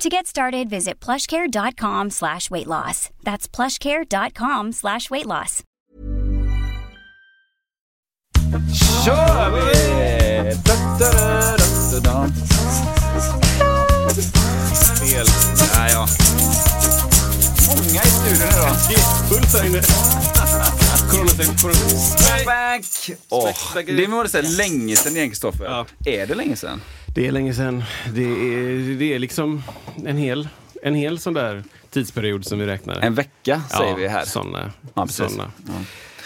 [0.00, 3.10] To get started, visit plushcare.com slash weight loss.
[3.22, 5.62] That's plushcare.com slash weight loss.
[9.04, 10.54] kör vi!
[10.64, 12.28] Da, da, da, da, da, da.
[14.74, 15.26] Spel.
[15.76, 16.06] Nej, ja.
[17.68, 18.76] Många i studion idag.
[19.28, 19.82] Fullt här inne.
[22.46, 23.10] Back!
[23.28, 23.48] Åh,
[23.86, 25.64] det var det så här länge sedan igen, Kristoffer.
[25.64, 25.86] Ja.
[26.04, 26.80] Är det länge sedan?
[27.14, 27.84] Det är länge sedan.
[28.14, 29.62] Det är, det är liksom
[30.06, 30.48] en hel,
[30.82, 33.00] en hel sån där tidsperiod som vi räknar.
[33.00, 34.24] En vecka säger ja, vi här.
[34.24, 35.30] Såna, Ja, precis.
[35.30, 35.50] såna.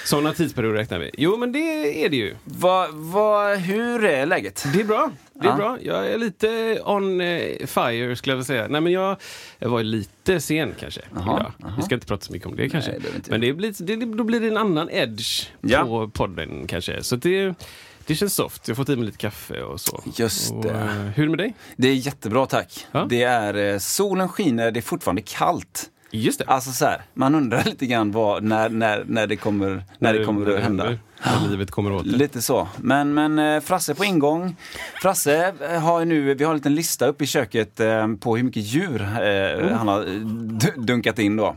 [0.04, 1.10] Såna tidsperioder räknar vi.
[1.18, 2.34] Jo, men det är det ju.
[2.44, 4.64] Va, va, hur är läget?
[4.72, 5.10] Det är bra.
[5.32, 5.56] Det är Ja.
[5.56, 5.78] bra.
[5.82, 8.66] Jag är lite on eh, fire skulle jag vilja säga.
[8.68, 9.16] Nej, men jag,
[9.58, 11.52] jag var lite sen kanske Jaha, idag.
[11.58, 11.72] jaha.
[11.76, 12.90] Vi ska inte prata så mycket om det kanske.
[12.92, 15.82] det vi inte men det blir, det, då blir det en annan edge Ja.
[15.84, 17.02] på podden kanske.
[17.02, 17.54] Så det,
[18.06, 18.68] det känns soft.
[18.68, 20.02] Jag har fått i mig lite kaffe och så.
[20.16, 20.70] Just det.
[20.70, 21.54] eh, hur är det med dig?
[21.76, 22.86] Det är jättebra, tack.
[22.92, 23.06] Ja.
[23.08, 25.90] Det är eh, solen skiner, det är fortfarande kallt.
[26.16, 26.44] Just det.
[26.44, 30.24] Alltså så här, man undrar lite grann vad, när, när, när det kommer, när det
[30.24, 30.84] kommer att hända.
[30.84, 30.98] händer,
[31.42, 32.10] När livet kommer åt det.
[32.16, 32.68] Lite så.
[32.76, 34.56] Men, men eh, Frasse på ingång.
[35.02, 38.44] Frasse eh, har nu, vi har en liten lista uppe i köket eh, på hur
[38.44, 39.72] mycket djur eh, Oh.
[39.72, 40.04] han har
[40.86, 41.56] dunkat in då.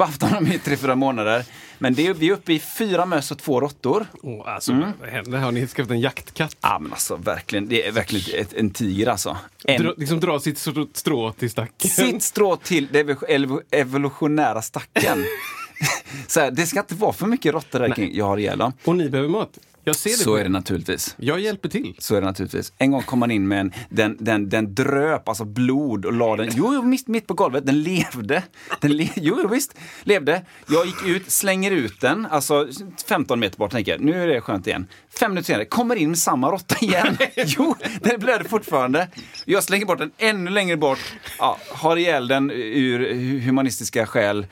[0.00, 1.44] Haft honom i tre, fyra månader.
[1.78, 4.06] Men det är, vi är uppe i fyra möss och två råttor.
[4.22, 4.90] Åh, alltså, Mm.
[5.00, 5.38] Vad händer?
[5.38, 6.56] Har ni skaffat en jaktkatt?
[6.60, 9.36] Ja men alltså verkligen, det är verkligen ett, en tiger alltså.
[9.64, 11.90] En, Dra, liksom dra sitt strå- till stacken.
[11.90, 15.24] sitt strå till evo- evolutionära stacken.
[16.26, 18.16] så här, det ska inte vara för mycket råttor där kring.
[18.16, 18.72] Jag har ihjäl dem.
[18.84, 19.58] Och ni behöver mat.
[19.84, 20.16] Jag ser det.
[20.16, 21.14] Så är det naturligtvis.
[21.18, 21.94] Jag hjälper till.
[21.98, 22.72] Så är det naturligtvis.
[22.78, 26.36] En gång kom man in med en, den, den, den dröp, alltså blod och la
[26.36, 28.42] den, jo, jo mitt, mitt på golvet, den levde.
[28.80, 30.42] Den le, jo, jo, visst, levde.
[30.66, 32.68] Jag gick ut, slänger ut den, alltså
[33.08, 34.86] 15 meter bort, tänker nu är det skönt igen.
[35.20, 37.16] Fem minuter senare, kommer in med samma råtta igen.
[37.36, 39.08] jo, den blöder fortfarande.
[39.44, 44.46] Jag slänger bort den ännu längre bort, ja, har ihjäl den ur humanistiska skäl.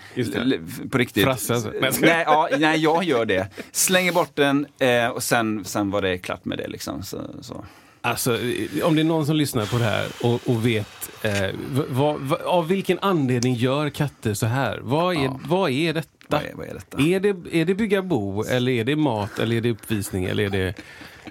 [0.91, 1.25] På riktigt.
[1.25, 1.71] Frasse, alltså.
[2.01, 3.49] Nej, ja, nej, jag gör det.
[3.73, 6.69] Slänger bort den eh, och sen, sen var det klart med det.
[6.69, 7.03] Liksom.
[7.03, 7.65] Så, så.
[8.01, 8.39] Alltså,
[8.85, 11.51] om det är någon som lyssnar på det här och, och vet eh,
[11.91, 14.79] vad, vad, av vilken anledning gör katter så här?
[14.83, 15.41] Vad är, Ja.
[15.45, 16.09] vad är detta?
[16.29, 16.99] Vad är- vad är detta?
[17.03, 20.45] Är det, är det bygga bo, eller är det mat, eller är det uppvisning, eller
[20.45, 20.75] är det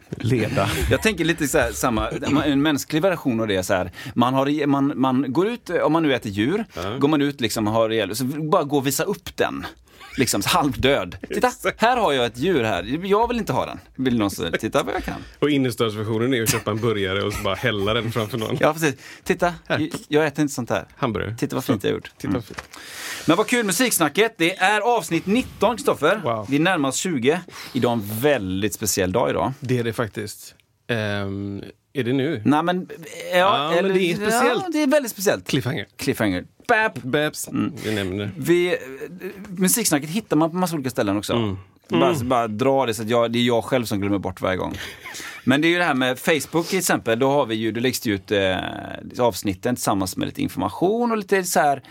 [0.10, 0.70] leda?
[0.92, 2.10] Jag tänker lite så här, samma,
[2.46, 3.92] en mänsklig version av det är så här.
[4.16, 6.66] Man, har, man, man går ut, om man nu äter djur,
[7.00, 9.66] går man ut liksom och har ihjäl, så bara gå och visa upp den.
[10.18, 11.18] Liksom halvdöd.
[11.30, 13.06] Titta, här har jag ett djur här.
[13.06, 13.80] Jag vill inte ha den.
[13.96, 15.16] Vill någon säga, titta vad jag kan.
[15.40, 18.58] Och innerstadsversionen är att köpa en burgare och så bara hälla den framför någon.
[18.60, 18.96] Ja, precis.
[19.24, 19.90] Titta, Här.
[20.08, 20.86] jag äter inte sånt här.
[20.96, 21.36] Hamburgare.
[21.40, 22.12] Titta vad fint jag gjort.
[22.18, 22.64] Titta vad fint.
[23.28, 24.36] Men vad kul musiksnacket.
[24.38, 26.22] Det är avsnitt 19, Kristoffer.
[26.24, 26.46] Wow.
[26.50, 27.40] Vi närmar oss 20.
[27.74, 29.54] Idag är en väldigt speciell dag idag.
[29.60, 30.56] Det är det faktiskt.
[30.88, 32.42] Ehm, är det nu?
[32.46, 32.90] Nej men,
[33.34, 34.64] ja, Ja, men det är speciellt.
[34.64, 35.48] Ja, det är väldigt speciellt.
[35.48, 35.88] Cliffhanger.
[35.98, 36.46] Cliffhanger.
[36.68, 37.04] Bap.
[37.04, 37.50] Babs.
[37.84, 38.32] Vi nämner det.
[38.38, 38.78] Vi, eh,
[39.50, 41.58] musiksnacket hittar man på massa olika ställen också.
[41.90, 44.58] Bara, bara dra det så att jag, det är jag själv som glömmer bort varje
[44.58, 44.78] gång.
[45.44, 47.20] Men det är ju det här med Facebook till exempel.
[47.20, 48.58] Då har vi ju, det läggs det ut eh,
[49.20, 51.84] avsnitten tillsammans med lite information och lite så här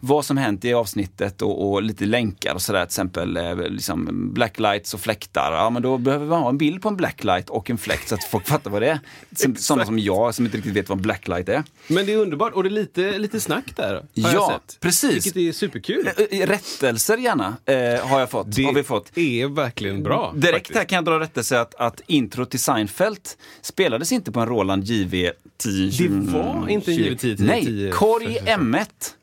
[0.00, 2.80] vad som hänt i avsnittet och, och lite länkar och sådär.
[2.80, 5.52] Till exempel eh, liksom blacklights och fläktar.
[5.52, 8.14] Ja men då behöver man ha en bild på en blacklight och en fläkt så
[8.14, 9.00] att folk fattar vad det är.
[9.36, 11.62] Som, sådana som jag som inte riktigt vet vad en blacklight är.
[11.88, 13.92] Men det är underbart och det är lite, lite snack där.
[13.94, 14.80] Har jag Ja, sett.
[14.80, 15.26] precis.
[15.26, 16.08] Vilket är superkul.
[16.30, 18.56] Eh, Rättelser gärna eh, har jag fått.
[18.56, 19.18] Det har vi fått.
[19.18, 20.32] är verkligen bra.
[20.36, 20.78] Direkt faktiskt.
[20.78, 23.20] här kan jag dra rättelse att, att intro till Seinfeld
[23.62, 27.64] spelades inte på en Roland JV 10 Det var inte en JV 10, 10, Nej,
[27.64, 28.74] 10, korg 55.
[28.74, 29.15] M1 Och, eh,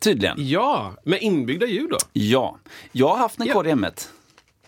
[0.00, 0.48] tydligen.
[0.48, 1.98] ja, med inbyggda ljud då?
[2.12, 2.58] Ja,
[2.92, 3.52] jag har haft en Ja.
[3.52, 4.08] korg M1.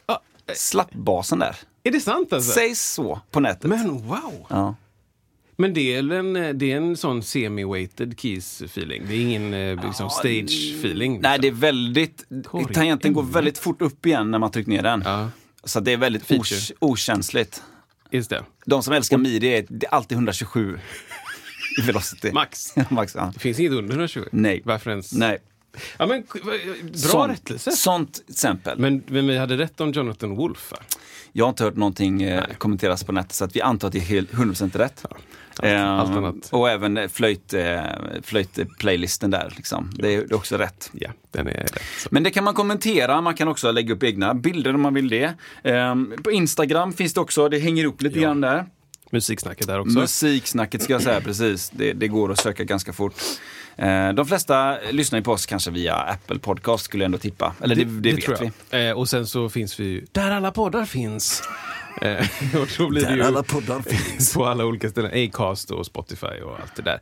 [0.07, 1.57] Ja, eh, Slappbasen där.
[1.85, 2.53] är det sant alltså?
[2.53, 3.65] Sägs så på nätet.
[3.71, 4.47] Men wow!
[4.49, 4.75] Ja.
[5.59, 9.03] Men det är, en, det är en sån semi-weighted keys-feeling.
[9.09, 11.19] Det är ingen eh, liksom, stage-feeling.
[11.23, 12.25] Nej, det är väldigt...
[12.45, 13.33] Korg Tangenten går M1.
[13.33, 15.03] väldigt fort upp igen när man trycker ner den.
[15.05, 15.29] Ja,
[15.65, 16.75] Så det är väldigt Feature.
[16.79, 17.63] okänsligt.
[18.11, 18.45] just det.
[18.67, 20.79] De som älskar midi är, det är alltid 127
[21.79, 22.33] i velocity.
[22.33, 22.75] Max.
[22.91, 23.31] Max ja.
[23.35, 24.21] Det finns inget under 120.
[24.31, 24.63] Nej.
[24.65, 25.13] Varför ens?
[25.13, 25.39] Nej.
[25.99, 27.71] Ja, men, bra Sånt- rättelse.
[27.73, 28.79] Sånt exempel.
[28.79, 30.73] Men, men vi hade rätt om Jonathan Wolff.
[31.33, 33.99] Jag har inte hört någonting eh, kommenteras på nätet så att vi antar att det
[33.99, 35.05] är helt 100% rätt.
[35.63, 36.49] Ehm, allt annat.
[36.53, 37.81] Och även eh, flöjt, eh,
[38.23, 39.53] flöjt-playlisten där.
[39.57, 39.91] Liksom.
[39.99, 40.91] Det, är, också rätt.
[40.93, 41.81] Ja, den är rätt.
[41.99, 42.09] Så.
[42.13, 45.09] Men det kan man kommentera, man kan också lägga upp egna bilder om man vill
[45.09, 45.35] det.
[45.65, 48.23] Ehm, på Instagram finns det också, det hänger ihop lite Ja.
[48.29, 48.67] grann där.
[49.17, 49.99] Musiksnacket där också.
[49.99, 51.71] Musiksnacket ska jag säga precis.
[51.71, 53.15] Det, det går att söka ganska fort.
[53.77, 57.55] Eh, de flesta lyssnar ju på oss kanske via Apple Podcast skulle jag ändå tippa.
[57.63, 58.51] Eller det, det, vet tror vi.
[58.71, 58.89] jag.
[58.89, 61.43] Eh, och sen så finns vi ju där alla poddar finns.
[62.03, 62.27] Eh,
[62.61, 64.35] och då blir det ju poddar finns.
[64.35, 65.29] på alla olika ställen.
[65.29, 67.01] Acast och Spotify och allt det där.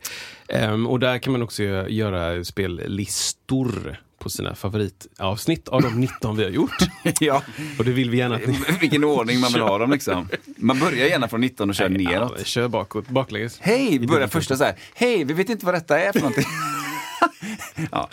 [0.49, 6.37] Ehm, och där kan man också gö- göra spellistor på sina favoritavsnitt av de 19
[6.37, 6.77] vi har gjort.
[7.21, 7.43] ja,
[7.79, 10.29] Och det vill vi gärna att ni vilken ordning man vill ha dem liksom.
[10.57, 12.35] Man börjar gärna från 19 och kör neråt.
[12.39, 13.59] Ja, kör bakåt, baklänges.
[13.61, 14.75] Hej, börjar första så här.
[14.95, 16.45] Hej, vi vet inte vad detta är för någonting.
[17.91, 18.09] ja.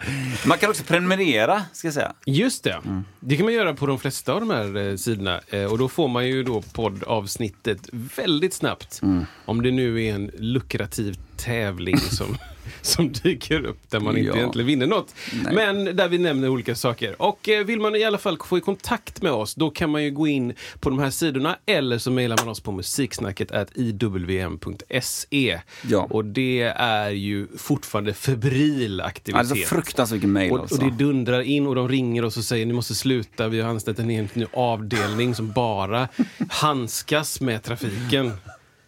[0.45, 2.13] Man kan också prenumerera, ska jag säga.
[2.25, 2.81] Just det.
[2.85, 3.03] Mm.
[3.19, 5.41] Det kan man göra på de flesta av de här eh, sidorna.
[5.49, 8.99] Eh, och då får man ju då poddavsnittet väldigt snabbt.
[9.03, 9.25] Mm.
[9.45, 12.37] Om det nu är en lukrativ tävling som,
[12.81, 14.35] som dyker upp där man inte Ja.
[14.37, 15.15] egentligen vinner något.
[15.43, 15.53] Nej.
[15.55, 17.21] Men där vi nämner olika saker.
[17.21, 20.03] Och eh, vill man i alla fall få i kontakt med oss, då kan man
[20.03, 25.59] ju gå in på de här sidorna eller så mejlar man oss på musiksnacket iwm.se.
[25.89, 26.07] Ja.
[26.09, 29.39] Och det är ju fortfarande febril aktivitet.
[29.51, 30.75] Alltså fruktansvärt mycket mejl Och, alltså.
[30.75, 33.69] och det dundrar in och de ringer oss och säger ni måste sluta, vi har
[33.69, 36.07] anställt en helt ny avdelning som bara
[36.49, 38.31] handskas med trafiken.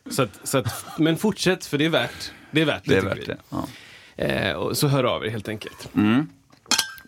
[0.09, 2.61] Så att, så att, men fortsätt, för det är värt det.
[2.61, 3.37] Är värt det, det är värt det.
[3.49, 3.67] Ja.
[4.15, 5.89] Eh, och så hör av er helt enkelt.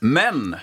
[0.02, 0.56] Men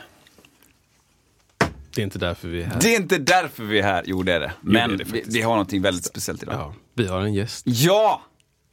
[1.94, 2.80] Det är inte därför vi är här.
[2.80, 4.02] det är inte därför vi är här.
[4.06, 4.52] Jo, det är det.
[4.60, 6.54] Men det är vi, vi har någonting väldigt speciellt idag.
[6.54, 7.62] Ja, vi har en gäst.
[7.66, 8.22] Ja!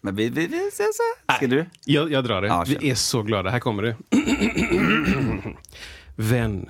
[0.02, 0.84] Men vi, vi, vi så
[1.28, 1.38] här.
[1.38, 1.66] Ska du?
[1.86, 2.48] Jag, jag drar det.
[2.48, 3.50] Ja, vi är så glada.
[3.50, 3.96] Här kommer det.
[6.16, 6.70] Vän,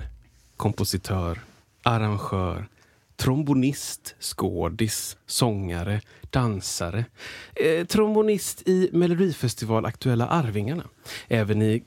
[0.56, 1.40] kompositör,
[1.82, 2.68] arrangör,
[3.20, 6.00] trombonist, skådis, sångare,
[6.30, 7.04] dansare.
[7.54, 10.84] Eh, trombonist i Melodifestival Aktuella Arvingarna.
[11.28, 11.82] Även i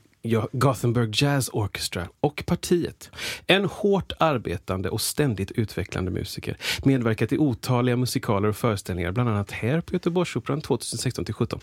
[0.52, 3.10] Gothenburg Jazz Orchestra och Partiet.
[3.48, 6.58] En hårt arbetande och ständigt utvecklande musiker.
[6.84, 11.60] Medverkat i otaliga musikaler och föreställningar, bland annat här på Göteborgsoperan 2016-17.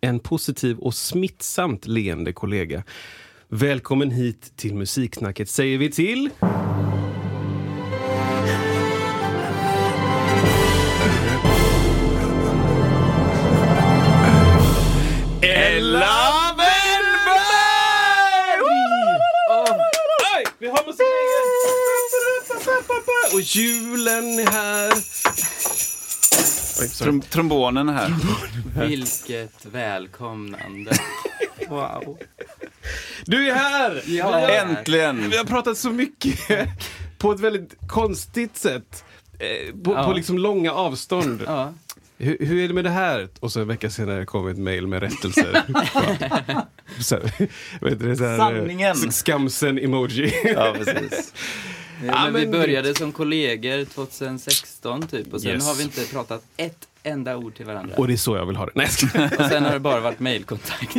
[0.00, 2.82] En positiv och smittsamt leende kollega.
[3.48, 6.30] Välkommen hit till Musiksnacket säger vi till...
[20.74, 21.46] Vi har musiken!
[23.34, 24.92] Och julen är här.
[26.80, 26.88] Oj.
[26.88, 28.14] Trom trombonen är här.
[28.88, 30.90] Vilket välkomnande.
[31.68, 32.18] Wow.
[33.24, 34.02] Du är här!
[34.06, 34.48] Ja.
[34.48, 35.30] Äntligen!
[35.30, 36.38] Vi har pratat så mycket
[37.18, 39.04] på ett väldigt konstigt sätt.
[39.38, 40.04] Eh, På, Ja.
[40.06, 41.42] på liksom långa avstånd.
[41.46, 41.72] Ja.
[42.18, 43.28] Hur, hur är det med det här?
[43.40, 45.62] Och så en vecka senare kom ett mejl med rättelser.
[47.00, 47.48] så, här,
[47.80, 48.96] vad heter det, så här, Sanningen.
[49.12, 50.32] Skamsen-emoji.
[50.44, 51.32] Ja, precis.
[52.06, 55.66] Ja, men vi men började som kollegor 2016 typ och sen Yes.
[55.66, 57.96] har vi inte pratat ett enda ord till varandra.
[57.96, 58.72] Och det är så jag vill ha det.
[58.74, 58.86] Nej.
[59.38, 60.96] Och sen har det bara varit mejlkontakt.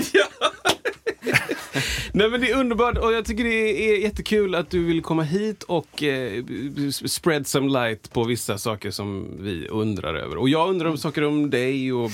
[2.12, 5.24] Nej men det är underbart och jag tycker det är jättekul att du vill komma
[5.24, 6.44] hit och eh,
[6.92, 10.38] spread some light på vissa saker som vi undrar över.
[10.38, 12.12] Och jag undrar om saker om dig och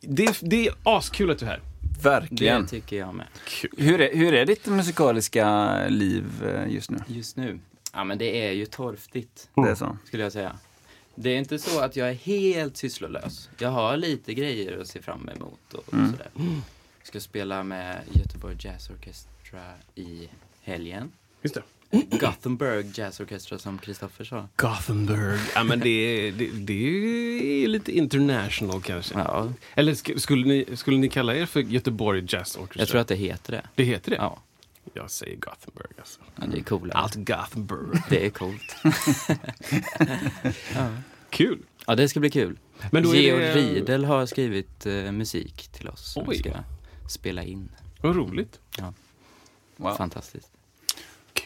[0.00, 1.60] det, det är askul att du är här.
[2.02, 2.66] Det Verkligen.
[2.66, 3.26] tycker jag med.
[3.78, 6.98] Hur är, hur är ditt musikaliska liv eh, just nu?
[7.06, 7.58] Just nu.
[7.92, 9.98] Ja men det är ju torftigt, Det är så?
[10.04, 10.56] skulle jag säga.
[11.14, 13.50] Det är inte så att jag är helt sysslolös.
[13.58, 16.28] Jag har lite grejer att se fram emot och, och sådär.
[16.98, 19.60] Jag ska spela med Göteborg Jazz Orchestra
[19.94, 20.28] i
[20.62, 21.12] helgen.
[21.42, 21.62] Just det.
[22.20, 24.48] Gothenburg Jazz Orchestra som Kristoffer sa.
[24.56, 25.40] Gothenburg.
[25.54, 29.14] Ja men det, är- det, det är lite international kanske.
[29.14, 32.80] Ja, Eller sk- skulle ni, skulle ni kalla er för Göteborg Jazz Orchestra?
[32.80, 33.62] jag tror att det heter det.
[33.74, 34.16] det heter det.
[34.16, 34.38] Ja,
[34.94, 36.20] Jag säger Gothenburg alltså.
[36.36, 36.98] ja det är coolare.
[36.98, 38.02] Allt Gothenburg.
[38.10, 38.76] Det är coolt.
[41.30, 41.58] Kul.
[41.86, 42.58] Ja, det ska bli kul.
[42.92, 46.50] Men då Georg det- Riedel har skrivit eh, musik till oss som vi ska
[47.08, 47.68] spela in.
[48.00, 48.60] Vad roligt.
[49.76, 49.94] Wow.
[49.96, 50.50] Fantastiskt.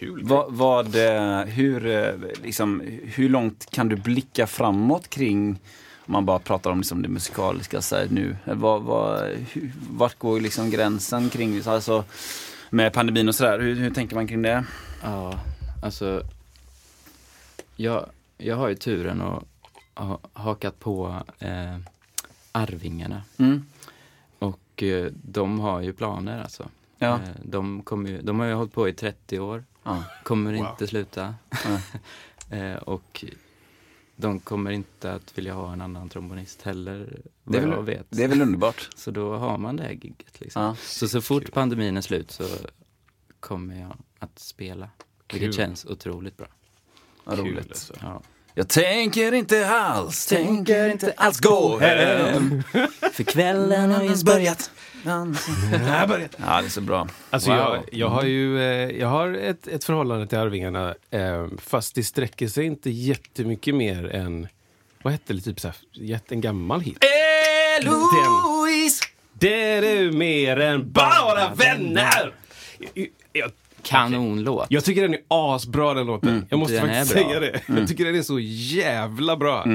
[0.00, 0.24] Kul.
[0.24, 5.58] Vad, vad, eh, hur, eh, liksom, hur långt kan du blicka framåt kring,
[6.06, 10.18] om man bara pratar om liksom det musikaliska så här, nu, vad, vad, hur, vart
[10.18, 12.04] går liksom gränsen kring, alltså,
[12.70, 14.64] med pandemin och sådär, hur, hur tänker man kring det?
[15.02, 15.40] Ja,
[15.82, 16.22] alltså.
[17.76, 18.06] Jag,
[18.38, 19.44] jag har ju turen att
[19.94, 21.76] ha hakat på eh,
[22.52, 23.22] Arvingarna.
[23.38, 23.66] Mm.
[24.38, 26.68] Och eh, de har ju planer alltså.
[26.98, 27.14] Ja.
[27.14, 29.64] Eh, de, kommer ju, de har ju hållit på i 30 år.
[29.82, 30.04] Ja.
[30.22, 30.66] Kommer Wow.
[30.70, 31.34] inte sluta.
[32.50, 33.24] eh, och
[34.16, 37.84] de kommer inte att vilja ha en annan trombonist heller, Det vad är, jag väl,
[37.84, 38.06] vet.
[38.10, 38.88] det är väl underbart?
[38.96, 40.40] Så då har man det här gigget.
[40.40, 40.62] Liksom.
[40.62, 40.76] Ja.
[40.82, 42.44] Så så fort pandemin är slut så
[43.40, 44.90] kommer jag att spela.
[45.32, 45.52] Vilket Kul.
[45.52, 46.46] känns otroligt bra.
[47.24, 47.68] Vad Kul, roligt.
[47.68, 47.94] alltså.
[48.00, 48.22] Ja.
[48.54, 52.62] Jag tänker inte alls, tänker inte alls gå hem.
[53.12, 54.70] För kvällen har just börjat.
[55.04, 57.08] Ja, det är så bra.
[57.30, 57.58] Alltså Wow.
[57.58, 62.02] jag, jag har ju eh, jag har ett, ett förhållande till Arvingarna, eh, fast det
[62.04, 64.48] sträcker sig inte jättemycket mer än,
[65.02, 66.98] vad hette det, typ så här, jätte- en gammal hit.
[67.80, 69.04] Eloise!
[69.32, 72.34] Det är du mer än bara vänner!
[72.94, 73.50] Jag, jag,
[73.82, 74.66] Kanonlåt.
[74.68, 76.46] jag tycker den är asbra den låten.
[76.50, 77.60] jag måste faktiskt säga det.
[77.66, 79.66] Jag tycker den är så jävla bra.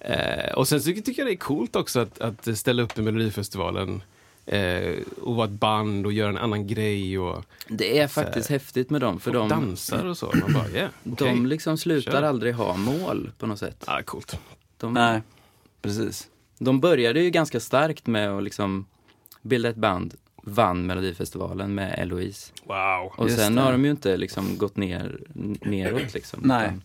[0.00, 4.02] Eh, och sen tycker jag det är coolt också att, att ställa upp i Melodifestivalen
[4.46, 8.90] eh, och vara ett band och göra en annan grej och, Det är faktiskt häftigt
[8.90, 9.20] med dem.
[9.20, 10.32] För och de, dansar och så.
[10.40, 11.28] Man bara, yeah, okej.
[11.28, 12.22] de liksom slutar Kör.
[12.22, 13.84] aldrig ha mål på något sätt.
[13.86, 14.38] Ja, coolt.
[14.76, 15.22] De, Nej,
[15.82, 16.28] precis.
[16.58, 18.86] de började ju ganska starkt med att liksom
[19.42, 22.52] bilda ett band, vann Melodifestivalen med Eloise.
[22.64, 23.12] Wow.
[23.16, 23.62] Och sen det.
[23.62, 25.20] har de ju inte liksom gått ner,
[25.60, 26.40] neråt liksom.
[26.44, 26.66] Nej.
[26.66, 26.82] utan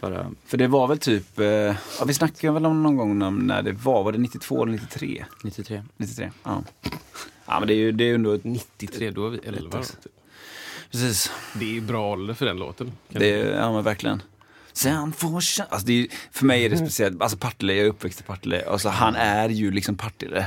[0.00, 3.38] Bara, För det var väl typ, eh, ja, vi snackade väl om någon gång om
[3.38, 5.24] när det var, var det 92 eller 93?
[5.44, 5.82] 93.
[5.96, 6.62] 93, ja.
[7.46, 9.78] Ja men det är ju, det är ju ändå, 93, då var vi 11.
[9.78, 9.92] alltså.
[9.92, 10.12] Typ.
[10.90, 11.30] precis.
[11.54, 12.92] Det är bra ålder för den låten.
[13.12, 14.22] Kan Det är, ja men verkligen.
[14.72, 18.20] Sen får alltså det är, För mig är det speciellt, alltså Partille, jag är uppväxt
[18.20, 20.46] i Partille, alltså han är ju liksom Partille.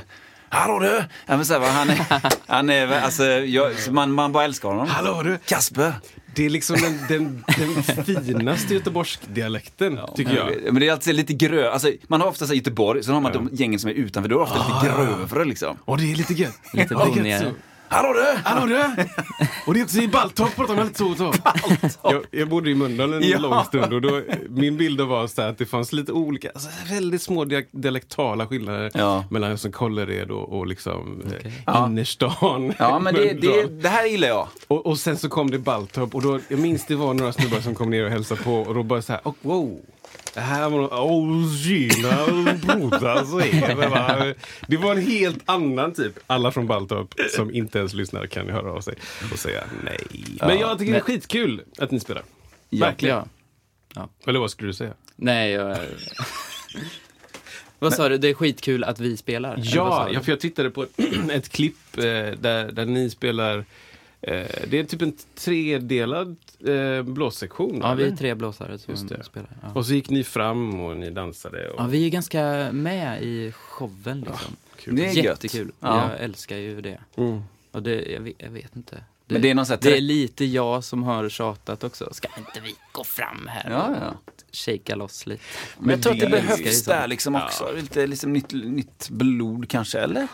[0.49, 1.03] Hallå du!
[1.25, 2.05] Ja, men så här, han är,
[2.47, 4.87] han är, alltså, jag, man, man bara älskar honom.
[4.87, 5.37] Hallå du!
[5.45, 5.93] Kasper!
[6.35, 10.73] Det är liksom den, den, den finaste göteborgsk-dialekten, tycker jag.
[10.73, 13.33] Men det är alltid lite grö, alltså, man har ofta så Göteborg, sen har man
[13.33, 15.77] de gängen som är utanför, då är det ofta lite grövre liksom.
[15.85, 16.59] Och det är lite gött.
[16.73, 17.53] Lite Ja, bonigare.
[17.89, 17.95] Så.
[17.95, 18.25] Hallå du!
[18.43, 19.03] Hallå du!
[19.67, 21.15] Och det är också i Baltorp pratar man lite så.
[21.15, 21.33] så.
[22.03, 23.37] Jag, jag bodde i Mölndal en Ja.
[23.39, 27.21] lång stund och då, min bild var så att det fanns lite olika, alltså väldigt
[27.21, 29.23] små dia- dialektala skillnader Ja.
[29.29, 31.53] mellan som Kållered och, och liksom Okej.
[31.67, 32.73] eh, innerstan.
[32.79, 34.47] Ja men det, det, det här gillar jag.
[34.67, 37.59] Och, och sen så kom det Baltorp och då, jag minns det var några snubbar
[37.59, 39.79] som kom ner och hälsade på och då bara så här, oh, wow.
[40.33, 41.45] Det här var oh
[43.67, 44.33] det va?
[44.67, 46.19] Det var en helt annan typ.
[46.27, 48.95] Alla från Baltorp som inte ens lyssnar kan ju höra av sig
[49.31, 49.99] och säga nej.
[50.39, 52.23] Men jag tycker det är skitkul att ni spelar.
[52.69, 53.29] Verkligen.
[53.95, 54.09] Ja.
[54.25, 54.93] Eller vad skulle du säga?
[55.15, 55.77] Nej, jag...
[57.79, 58.17] Vad sa du?
[58.17, 59.59] Det är skitkul att vi spelar?
[59.63, 60.99] Ja, ja, för jag tittade på ett,
[61.31, 63.57] ett klipp eh, där, där ni spelar
[64.21, 66.35] eh, det är typ en tredelad
[66.67, 67.79] eh, blåssektion.
[67.83, 68.17] Ja, vi är eller?
[68.17, 69.23] tre blåsare som Just det.
[69.23, 69.49] spelar.
[69.61, 69.67] Ja.
[69.73, 71.69] Och så gick ni fram och ni dansade.
[71.69, 71.79] Och...
[71.81, 74.55] ja, vi är ganska med i showen liksom.
[74.77, 74.95] kul.
[74.95, 75.25] Det är gött.
[75.25, 75.71] Jättekul.
[75.79, 76.11] Ja.
[76.11, 76.99] Jag älskar ju det.
[77.15, 77.41] Mm.
[77.71, 78.95] Och det, jag, vet, jag vet inte.
[78.95, 82.09] Det, Men det är någon det är lite jag som har tjatat också.
[82.11, 84.33] Ska inte vi gå fram här Ja, och ja.
[84.51, 85.43] shakea loss lite?
[85.79, 87.71] Men jag tror att det behövs där liksom också.
[87.75, 90.27] Lite liksom nytt, nytt blod kanske, eller?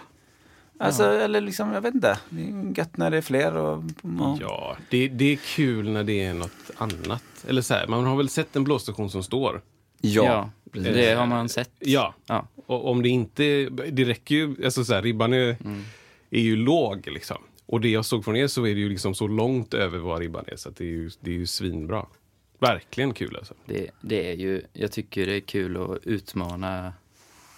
[0.78, 2.20] Alltså, eller liksom, jag vet inte.
[2.30, 3.84] Det är gött när det är fler och...
[4.20, 4.38] Ja.
[4.42, 7.24] Ja, det, det är kul när det är något annat.
[7.48, 9.62] Eller så här, man har väl sett en blåstation som står?
[10.02, 11.72] Ja, det har man sett.
[11.80, 12.14] Ja.
[12.26, 12.48] Ja.
[12.66, 13.70] Och om det inte...
[13.92, 14.56] Det räcker ju...
[14.66, 15.84] Alltså så här, ribban är, Mm.
[16.30, 17.38] är ju låg liksom.
[17.66, 20.20] Och det jag såg från er så är det ju liksom så långt över vad
[20.20, 20.56] ribban är.
[20.56, 22.06] Så att det är ju, det är ju svinbra.
[22.60, 23.54] Verkligen kul alltså.
[23.66, 26.94] Det, det är ju, jag tycker det är kul att utmana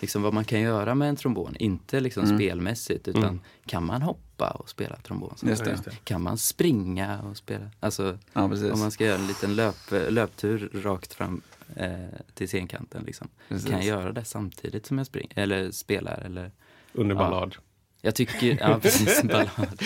[0.01, 1.55] liksom vad man kan göra med en trombon.
[1.59, 5.35] Inte liksom spelmässigt utan kan man hoppa och spela trombon?
[5.43, 5.77] Mm.
[6.03, 7.69] Kan man springa och spela?
[7.79, 9.75] Alltså Ja, om man ska göra en liten löp,
[10.09, 11.41] löptur rakt fram
[11.75, 11.91] eh,
[12.33, 13.03] till scenkanten.
[13.03, 13.27] Liksom.
[13.49, 16.17] Kan jag göra det samtidigt som jag springer eller spelar?
[16.25, 16.51] Eller,
[16.93, 17.19] Under Ja.
[17.19, 17.55] ballad.
[18.01, 19.81] jag tycker, ja precis, ballad.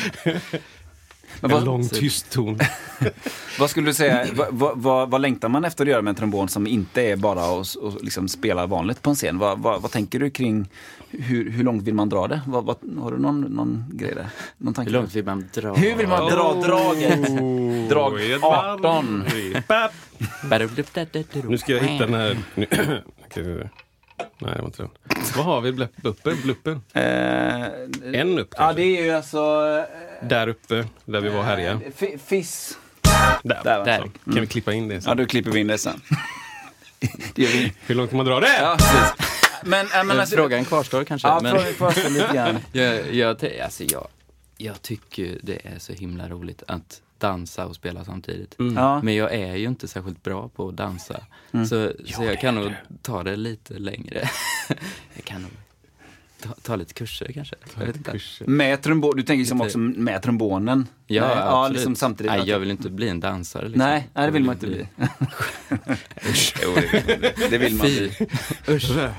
[1.40, 2.60] Men En vad, lång tyst ton.
[3.60, 6.16] vad skulle du säga, vad, vad, vad, vad längtar man efter att göra med en
[6.16, 9.38] trombon som inte är bara att liksom spela vanligt på en scen?
[9.38, 10.70] Vad, vad, vad tänker du kring
[11.10, 12.42] hur, hur långt vill man dra det?
[12.48, 14.28] Vad, vad, har du någon, någon grej där?
[14.58, 15.74] Någon tanke Hur långt vill man dra?
[15.74, 17.90] Hur vill man dra draget?
[17.90, 19.20] Drag ett 18.
[19.20, 19.62] varv.
[19.68, 19.94] Papp.
[21.44, 22.38] Nu Nu ska jag hitta den här...
[24.40, 24.92] Nej, det var inte den.
[25.36, 25.72] Vad har vi?
[25.72, 26.38] Blupp- Bluppen?
[26.44, 26.82] Bluppen?
[26.94, 27.04] Eh,
[28.22, 28.82] En upp ja, kanske?
[28.82, 29.40] det är ju alltså...
[30.22, 31.82] Där uppe, där vi var här igen.
[31.86, 32.78] eh, fi- Fiss.
[33.44, 33.62] Där.
[33.64, 33.98] Där, Där.
[34.26, 34.32] Så.
[34.32, 35.18] Kan vi klippa in det Ja, sen?
[35.18, 36.02] då klipper vi in det sen.
[37.36, 37.74] det gör vi.
[37.86, 38.58] Hur långt kan man dra det?
[38.62, 39.28] Ja, precis.
[39.64, 41.28] Men, äh, men alltså, Frågan kvarstår kanske.
[41.28, 41.52] Ja, men...
[41.56, 42.58] frågan kvarstår lite grann.
[42.72, 44.08] Jag, jag, alltså jag,
[44.58, 48.56] jag tycker det är så himla roligt att dansa och spela samtidigt.
[48.76, 49.02] Ja.
[49.02, 51.26] Men jag är ju inte särskilt bra på att dansa.
[51.52, 54.30] Så, så jag kan nog ta det lite längre.
[55.14, 55.52] jag kan nog
[56.42, 57.56] ta, ta lite kurser kanske.
[57.80, 58.12] Jag vet inte.
[58.12, 58.46] Kurser.
[58.48, 60.88] Med trombon, du tänker liksom Lite- också med trombonen?
[61.08, 61.76] Ja, Nej, absolut.
[61.78, 62.32] liksom samtidigt.
[62.32, 63.64] Nej, jag vill inte bli en dansare.
[63.70, 63.88] Liksom.
[63.88, 64.88] Nej, nej, det vill Jag man inte bli.
[66.64, 66.76] jo,
[67.50, 68.12] det, vill man bli.
[68.66, 69.14] Ryser.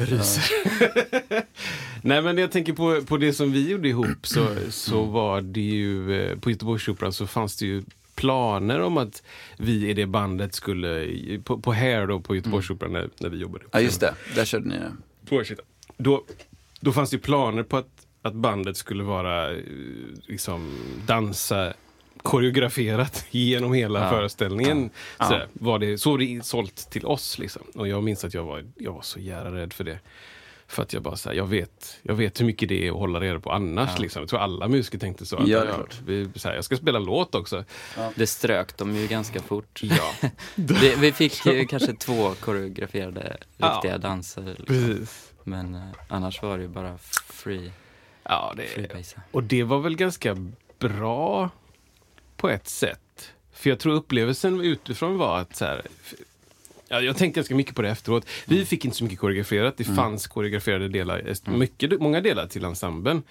[2.02, 5.60] Nej men jag tänker på, på det som vi gjorde ihop så, så var det
[5.60, 7.82] ju eh, på Göteborgsoperan så fanns det ju
[8.14, 9.22] planer om att
[9.56, 11.06] vi i det bandet skulle,
[11.44, 13.64] på, på Hair då på Göteborgsoperan när, när vi jobbade.
[13.72, 14.14] Ja, just det.
[14.34, 14.92] Där körde ni det.
[15.28, 15.56] Två år sedan.
[15.96, 16.24] Då,
[16.80, 19.58] då fanns det ju planer på att, att bandet skulle vara, eh,
[20.26, 21.72] liksom, dansa
[22.22, 24.10] koreograferat genom hela Ja.
[24.10, 24.90] föreställningen.
[25.18, 25.24] Ja.
[25.24, 27.38] Sådär, var det, så var det sålt till oss.
[27.38, 27.62] Liksom.
[27.74, 29.98] Och jag minns att jag var, jag var så jävla rädd för det.
[30.68, 32.96] För att jag bara så här, jag vet, jag vet hur mycket det är att
[32.98, 33.90] hålla reda på annars.
[33.96, 34.02] Ja.
[34.02, 34.22] Liksom.
[34.22, 35.36] Jag tror alla musiker tänkte så.
[35.36, 36.00] Att, Ja, det är klart.
[36.06, 37.64] vi, så här, jag ska spela låt också.
[38.14, 39.80] Det strök de ju ganska fort.
[39.82, 40.12] Ja,
[40.54, 43.72] Det, vi fick ju kanske två koreograferade Ja.
[43.74, 44.42] riktiga danser.
[44.58, 44.66] Liksom.
[44.66, 45.32] precis.
[45.46, 46.98] Men eh, annars var det ju bara
[47.28, 47.72] free,
[48.22, 49.20] Ja, det, freebase.
[49.30, 50.36] Och det var väl ganska
[50.78, 51.50] bra
[52.36, 53.32] på ett sätt.
[53.52, 55.82] För jag tror upplevelsen utifrån var att så här,
[56.88, 58.26] ja, jag tänkte ganska mycket på det efteråt.
[58.46, 59.76] Vi fick inte så mycket koreograferat.
[59.76, 63.22] Det fanns koreograferade delar, eh, mycket, många delar till ensemblen.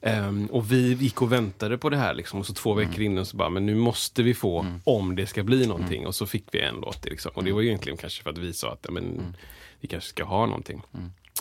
[0.00, 2.40] Ehm, och vi gick och väntade på det här liksom.
[2.40, 5.42] Och så två veckor innan så bara, men nu måste vi få om det ska
[5.42, 6.06] bli någonting.
[6.06, 7.04] Och så fick vi en låt.
[7.04, 7.32] Liksom.
[7.34, 9.36] Och det var egentligen kanske för att vi sa att men,
[9.80, 10.82] vi kanske ska ha någonting.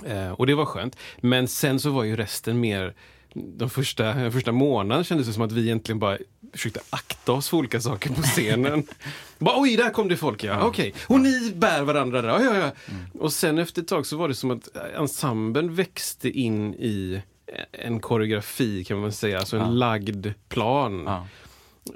[0.05, 0.97] Eh, och det var skönt.
[1.21, 2.93] Men sen så var ju resten mer
[3.35, 6.17] de första, den första månaden kändes det som att vi egentligen bara
[6.53, 8.83] försökte akta oss för olika saker på scenen.
[9.37, 10.93] bara, Oj, där kom det folk ja, okej.
[11.07, 12.71] Och ni bär varandra där, ja, ja, ja.
[13.19, 17.21] Och sen efter ett tag så var det som att ensemblen växte in i
[17.71, 19.69] en koreografi kan man säga, alltså en Ja.
[19.69, 21.03] lagd plan.
[21.05, 21.27] Ja.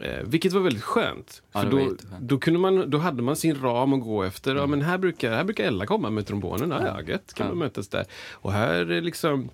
[0.01, 1.41] Eh, vilket var väldigt skönt.
[1.51, 4.51] Ja, för då, då, kunde man, då hade man sin ram att gå efter.
[4.51, 4.61] Mm.
[4.61, 6.69] Ja, men här, brukar, här brukar Ella komma med trombonen.
[6.71, 7.51] Ja, ja, gött, kan Ja.
[7.51, 8.05] man mötas där.
[8.31, 9.49] Och här är liksom...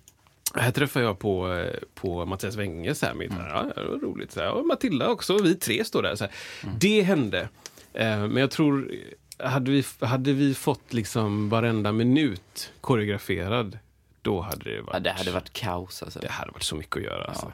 [0.56, 2.96] Här träffar jag på, eh, på Mattias Wenge.
[2.96, 3.44] Så här, med, Mm.
[3.48, 4.32] ja, det var roligt.
[4.32, 5.38] Så här, och Matilda också.
[5.38, 6.16] Vi tre står där.
[6.16, 6.24] Så.
[6.64, 6.76] Mm.
[6.80, 7.50] Det hände.
[7.94, 8.92] Eh, men jag tror,
[9.38, 13.78] hade vi, hade vi fått liksom varenda minut koreograferad,
[14.22, 16.20] då hade det varit, Ja, det hade varit kaos alltså.
[16.20, 17.24] det hade varit så mycket att göra.
[17.26, 17.52] Alltså.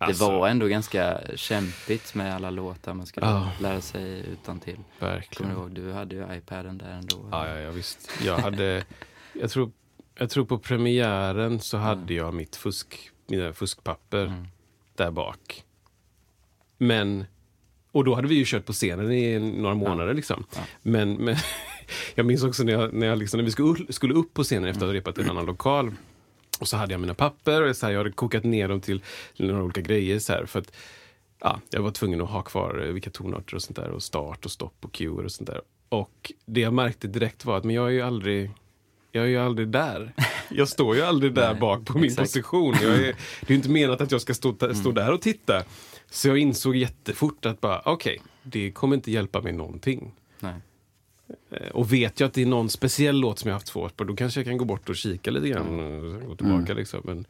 [0.00, 3.50] Det Alltså, var ändå ganska kämpigt med alla låtar man skulle Ja.
[3.60, 4.78] lära sig utan till.
[4.98, 5.52] Verkligen.
[5.54, 7.16] Kommer du ihåg, du hade ju iPaden där ändå.
[7.30, 8.10] Ja, ja, ja visst.
[8.24, 8.84] Jag hade,
[9.32, 9.70] jag tror,
[10.18, 14.46] jag tror på premiären så hade jag mitt fusk, mina fuskpapper Mm.
[14.96, 15.64] där bak.
[16.78, 17.24] Men,
[17.92, 20.44] och då hade vi ju kört på scenen i några månader liksom.
[20.56, 20.60] Ja.
[20.82, 21.36] Men, men
[22.14, 24.70] jag minns också när, jag, när, jag liksom, när vi skulle, skulle upp på scenen
[24.70, 25.94] efter att ha repat i en annan lokal.
[26.60, 29.02] Och så hade jag mina papper och så här, jag hade kokat ner dem till
[29.36, 30.18] några olika grejer.
[30.18, 30.72] Så här, för att
[31.40, 34.44] ja, jag var tvungen att ha kvar eh, vilka tonarter och sånt där och start
[34.44, 35.60] och stopp och cuer och sånt där.
[35.88, 38.50] Och det jag märkte direkt var att men jag är ju aldrig
[39.12, 40.12] jag är ju aldrig där.
[40.52, 42.28] Jag står ju aldrig där Nej, bak på min exakt.
[42.28, 42.74] position.
[42.74, 43.14] Är, det är
[43.46, 45.62] ju inte menat att jag ska stå, stå där och titta.
[46.10, 50.12] Så jag insåg jättefort att bara, okej, det kommer inte hjälpa mig någonting.
[50.40, 50.54] Nej.
[51.50, 54.04] Eh, Och vet jag att det är någon speciell låt som jag haft svårt på,
[54.04, 55.80] då kanske jag kan gå bort och kika lite grann.
[55.80, 57.00] Och gå tillbaka liksom.
[57.04, 57.26] Men,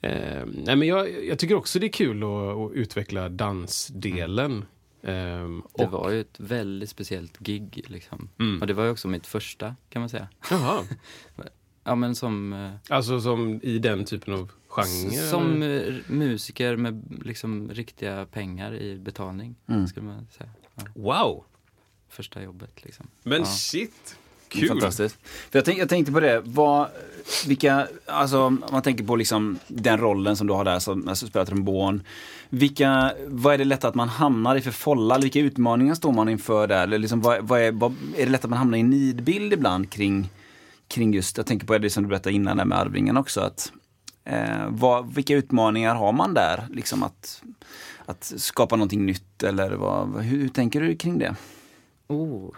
[0.00, 4.64] eh, nej, men jag, jag tycker också det är kul att, att utveckla dansdelen.
[5.02, 8.28] Ehm, Det och, var ju ett väldigt speciellt gig liksom.
[8.40, 8.60] Mm.
[8.60, 10.28] Och det var ju också mitt första kan man säga.
[10.50, 10.82] Jaha.
[11.86, 15.10] Ja men som, eh, Alltså som i den typen av genre?
[15.30, 15.88] som eller?
[15.88, 19.56] eh, musiker med liksom riktiga pengar i betalning.
[19.68, 19.86] Mm.
[19.86, 20.50] Skulle man säga.
[20.74, 21.44] Ja, Wow!
[22.14, 23.06] Första jobbet liksom.
[23.22, 23.46] Men Ja.
[23.46, 24.16] shit!
[24.48, 24.68] Kul.
[24.68, 25.16] Fantastiskt.
[25.50, 26.88] För jag, tänk, jag tänkte på det, vad,
[27.46, 31.26] vilka, alltså om man tänker på liksom den rollen som du har där som alltså,
[31.26, 32.02] spelar trombon.
[32.48, 35.18] Vilka, vad är det lätt att man hamnar i för folla?
[35.18, 36.82] Vilka utmaningar står man inför där?
[36.82, 39.52] Eller liksom, vad, vad är, vad, är det lätt att man hamnar i en nidbild
[39.52, 40.28] ibland kring,
[40.88, 43.40] kring just, jag tänker på det som du berättade innan där med Arvingen också.
[43.40, 43.72] Att,
[44.24, 46.66] eh, vad, vilka utmaningar har man där?
[46.70, 47.42] Liksom att,
[48.06, 51.34] att skapa någonting nytt eller vad, hur, hur tänker du kring det?
[52.08, 52.50] Oh.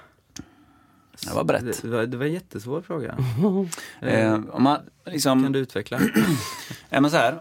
[1.29, 1.83] Det var brett.
[1.83, 3.17] Det, var, det var en jättesvår fråga.
[4.01, 6.01] Eh, om man, liksom, Kan du utveckla?
[6.91, 7.33] Ja men så här,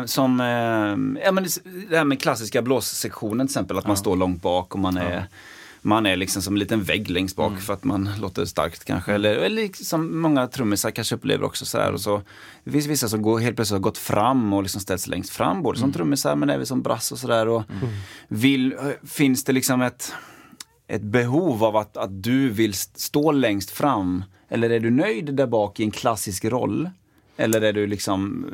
[0.00, 1.46] eh, som, eh, ja men
[1.90, 3.96] det här med klassiska blåssektionen till exempel, att man Ja.
[4.00, 5.24] står långt bak och man är,
[5.82, 7.60] man är liksom som en liten vägg längst bak Mm.
[7.62, 9.12] för att man låter starkt kanske.
[9.14, 11.92] Eller, eller liksom många trummisar kanske upplever också så här.
[11.92, 12.22] Och så,
[12.64, 15.30] det finns vissa som går, helt plötsligt har gått fram och liksom ställt sig längst
[15.30, 17.64] fram, både som trummisar men även som brass och sådär.
[18.28, 18.74] Vill,
[19.06, 20.12] finns det liksom ett,
[20.88, 24.24] ett behov av att, att du vill st- stå längst fram?
[24.48, 26.90] Eller är du nöjd där bak i en klassisk roll?
[27.36, 28.46] Eller är du liksom,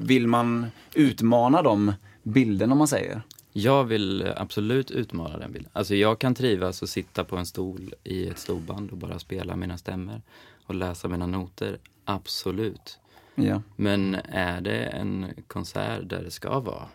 [0.00, 3.22] vill man utmana de bilderna om man säger?
[3.52, 5.70] Jag vill absolut utmana den bilden.
[5.72, 9.56] Alltså jag kan trivas och sitta på en stol i ett storband och bara spela
[9.56, 10.22] mina stämmer
[10.66, 11.78] och läsa mina noter.
[12.04, 12.98] Absolut.
[13.34, 13.62] Ja.
[13.76, 16.88] Men är det en konsert där det ska vara,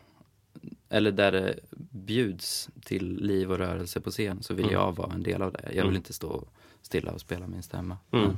[0.90, 1.60] eller där det
[1.92, 4.74] bjuds till liv och rörelse på scen, så vill Mm.
[4.74, 5.62] jag vara en del av det.
[5.64, 5.96] Jag vill Mm.
[5.96, 6.44] inte stå
[6.82, 7.98] stilla och spela min stämma.
[8.12, 8.38] Mm.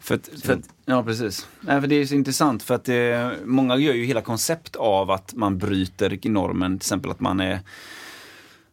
[0.00, 1.48] För att, för att, ja, precis.
[1.60, 5.10] Nej, för det är så intressant för att det, många gör ju hela koncept av
[5.10, 6.78] att man bryter normen.
[6.78, 7.60] Till exempel att man är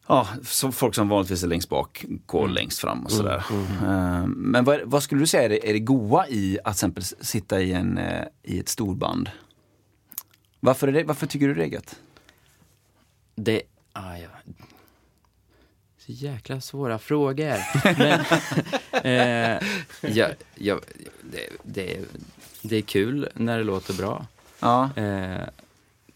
[0.07, 3.43] Ja, så folk som vanligtvis är längst bak går längst fram och sådär.
[3.83, 6.69] Eh, Men vad, vad skulle du säga är det, är det goa i att till
[6.71, 9.29] exempel sitta i, en, eh, i ett storband?
[10.59, 11.99] Varför, är det, varför tycker du det är gött?
[13.35, 13.61] Det,
[13.93, 14.29] ah, ja.
[15.97, 17.57] Så jäkla svåra frågor.
[17.97, 18.19] Men,
[19.03, 19.67] eh,
[20.01, 20.79] ja, ja,
[21.23, 21.99] det, det,
[22.61, 24.27] det är kul när det låter bra.
[24.59, 25.47] Ja, Eh,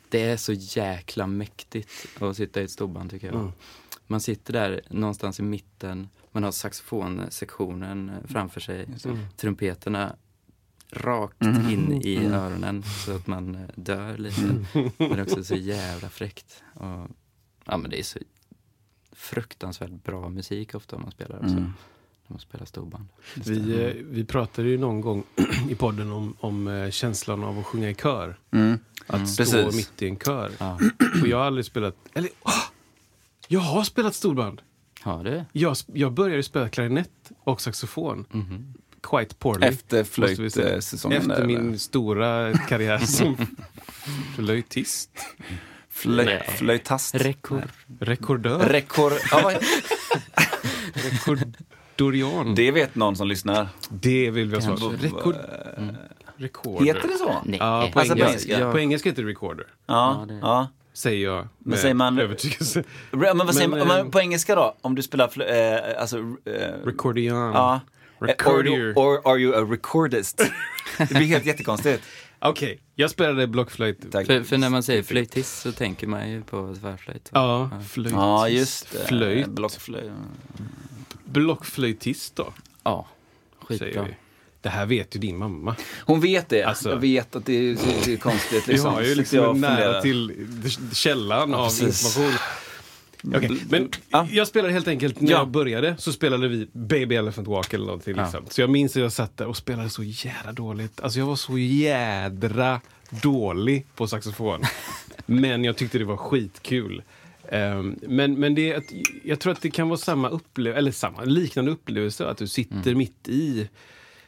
[0.09, 3.35] det är så jäkla mäktigt att sitta i ett storband tycker jag.
[3.35, 3.51] Mm.
[4.07, 9.19] Man sitter där någonstans i mitten, man har saxofonsektionen framför sig, Mm.
[9.37, 10.15] trumpeterna
[10.93, 11.69] rakt Mm.
[11.69, 12.33] in i Mm.
[12.33, 14.41] öronen så att man eh, dör lite.
[14.73, 16.63] Men det är också så jävla fräckt.
[16.73, 17.07] Och,
[17.65, 18.19] ja men det är så
[19.11, 21.39] fruktansvärt bra musik ofta om man spelar.
[21.39, 21.53] Mm.
[21.55, 21.73] När
[22.27, 23.05] man spelar storband.
[23.45, 25.23] Vi, eh, vi pratade ju någon gång
[25.69, 28.39] i podden om, om eh, känslan av att sjunga i kör.
[28.51, 28.79] mm.
[29.07, 29.27] Att Mm.
[29.27, 29.75] stå Precis.
[29.75, 30.51] mitt i en kör.
[30.59, 30.79] Ja.
[31.21, 31.95] Och jag har aldrig spelat...
[32.13, 32.63] Eller, åh!
[33.47, 34.61] jag har spelat storband.
[35.01, 35.43] Har du?
[35.51, 38.25] Jag, jag började spela klarinett och saxofon.
[38.31, 38.73] Mhm.
[39.03, 39.67] Quite poorly.
[39.67, 41.17] Efter flöjtsäsongen?
[41.31, 41.77] Efter min eller?
[41.77, 43.37] stora karriär som
[44.35, 45.09] flöjtist.
[45.89, 47.15] Flöj, flöjtast?
[47.15, 47.61] Rekord.
[47.99, 48.59] Rekordör.
[48.59, 49.13] Rekord.
[49.31, 49.51] Ja,
[50.93, 52.55] Rekordorian.
[52.55, 53.67] Det, det vet någon som lyssnar.
[54.31, 54.93] vill vi ha svar på.
[55.01, 55.35] Rekord,
[55.77, 55.95] Mm.
[56.37, 56.85] recorder.
[56.85, 57.35] Heter det så?
[57.45, 57.57] Nej.
[57.59, 58.49] Ja, på, Alltså engelska.
[58.53, 58.71] engelska.
[58.71, 59.65] på engelska heter det recorder.
[59.85, 60.67] Ja, Ja, det- ja.
[60.93, 62.83] Säger jag med säger man- övertygelse.
[63.11, 64.75] Men vad säger Men, man, om man eh, på engelska då?
[64.81, 66.17] Om du spelar, eh, alltså...
[66.45, 67.53] Eh, Recordian.
[67.53, 67.79] ja.
[68.23, 68.97] Eh, Or, Recordier.
[68.97, 70.37] or are you a recordist?
[70.97, 72.03] det blir helt jättekonstigt.
[72.39, 74.01] Okej, jag spelade blockflöjt.
[74.11, 77.29] För, för när man säger flöjtist så tänker man ju på tvärflöjt.
[77.33, 78.15] Ja, flöjtist.
[78.15, 79.05] Ja, just det.
[79.07, 79.47] Flöjt.
[79.47, 80.11] Blockflöjt.
[81.25, 83.07] Blockflöjtist då, Ja,
[83.61, 84.03] skitbra.
[84.03, 84.15] vi.
[84.61, 85.75] Det här vet ju din mamma.
[86.05, 86.63] Hon vet det.
[86.63, 88.67] Alltså- jag vet att det är, det är konstigt.
[88.67, 88.93] Vi Liksom.
[88.93, 90.47] har ju liksom nära till
[90.93, 92.05] källan av precis.
[92.15, 92.37] information.
[93.27, 94.27] Okej, men Ja.
[94.31, 95.37] jag spelade helt enkelt, när Ja.
[95.37, 98.15] jag började så spelade vi Baby Elephant Walk eller någonting.
[98.17, 98.23] Ja.
[98.23, 98.45] Liksom.
[98.49, 100.99] Så jag minns att jag satt där och spelade så jädra dåligt.
[101.01, 104.61] Alltså jag var så jädra dålig på saxofon.
[105.25, 107.03] men jag tyckte det var skitkul.
[107.49, 108.91] Ehm, men men det, att-
[109.23, 112.95] jag tror att det kan vara samma upplevelse, eller samma, liknande upplevelse, att du sitter
[112.95, 113.69] mitt i.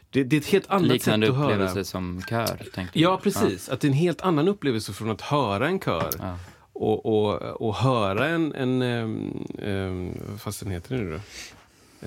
[0.09, 1.51] Det, det är ett helt annat Liknande sätt att höra.
[1.53, 2.59] upplevelse som kör,
[2.93, 3.69] Ja, precis.
[3.69, 6.37] Att det är en helt annan upplevelse från att höra en kör Ja.
[6.75, 11.19] Och, och, och höra en, en um, um, vad fasen heter det nu då?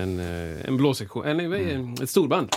[0.02, 1.48] En, eh, en blåsektion, är
[1.96, 2.02] det?
[2.02, 2.48] ett storband.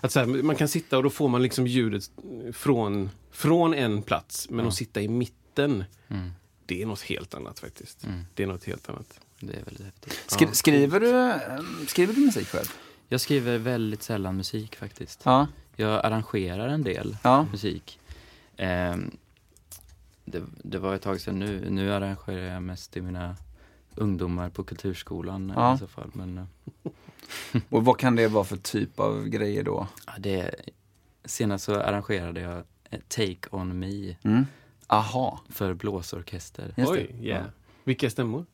[0.00, 2.10] Att så här, man kan sitta och då får man liksom ljudet
[2.52, 6.30] från, från en plats, men att sitta i mitten, Mm.
[6.66, 8.04] det är något helt annat faktiskt.
[8.04, 8.20] Mm.
[8.34, 9.20] Det är något helt annat.
[9.40, 10.18] Det är väldigt häftigt.
[10.26, 12.66] Skri- skriver, du, skriver du musik själv?
[13.08, 15.20] Jag skriver väldigt sällan musik faktiskt.
[15.24, 15.46] Ja.
[15.76, 17.46] Jag arrangerar en del Ja.
[17.52, 17.98] musik.
[18.56, 19.10] Ehm,
[20.30, 21.70] det, det var ett tag sedan nu.
[21.70, 23.36] Nu arrangerar jag mest till mina
[23.94, 25.74] ungdomar på kulturskolan Ja.
[25.74, 26.10] i så fall.
[26.12, 26.44] Men eh,
[27.68, 29.86] Och vad kan det vara för typ av grejer då?
[30.06, 30.54] ja, det,
[31.24, 32.62] senast så arrangerade jag
[33.08, 34.46] Take On Me Mm.
[34.86, 35.40] Aha.
[35.48, 36.74] för blåsorkester.
[36.76, 37.26] Just Oj, det.
[37.26, 37.44] yeah.
[37.84, 38.46] Vilka stämmor?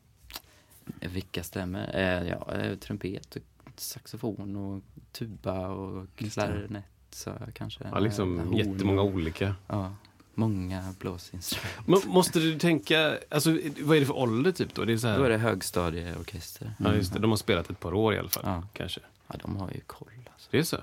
[0.99, 1.91] Vilka stämmer?
[1.95, 3.41] Eh, ja, eh, trumpet, och
[3.75, 6.85] saxofon och tuba och klarinett.
[7.09, 7.83] Så kanske.
[7.91, 9.55] Ja, liksom Eh, jättemånga olika.
[9.67, 9.93] Ja,
[10.35, 11.87] många blåsinstrument.
[11.87, 13.49] Men måste du tänka, alltså,
[13.81, 14.85] vad är det för ålder typ då?
[14.85, 16.73] Det är så här, Då är det högstadieorkester.
[16.79, 17.19] Ja, just det.
[17.19, 18.63] De har spelat ett par år i alla fall, Ja.
[18.73, 18.99] kanske.
[19.27, 20.47] Ja, de har ju koll alltså.
[20.51, 20.77] Det är så?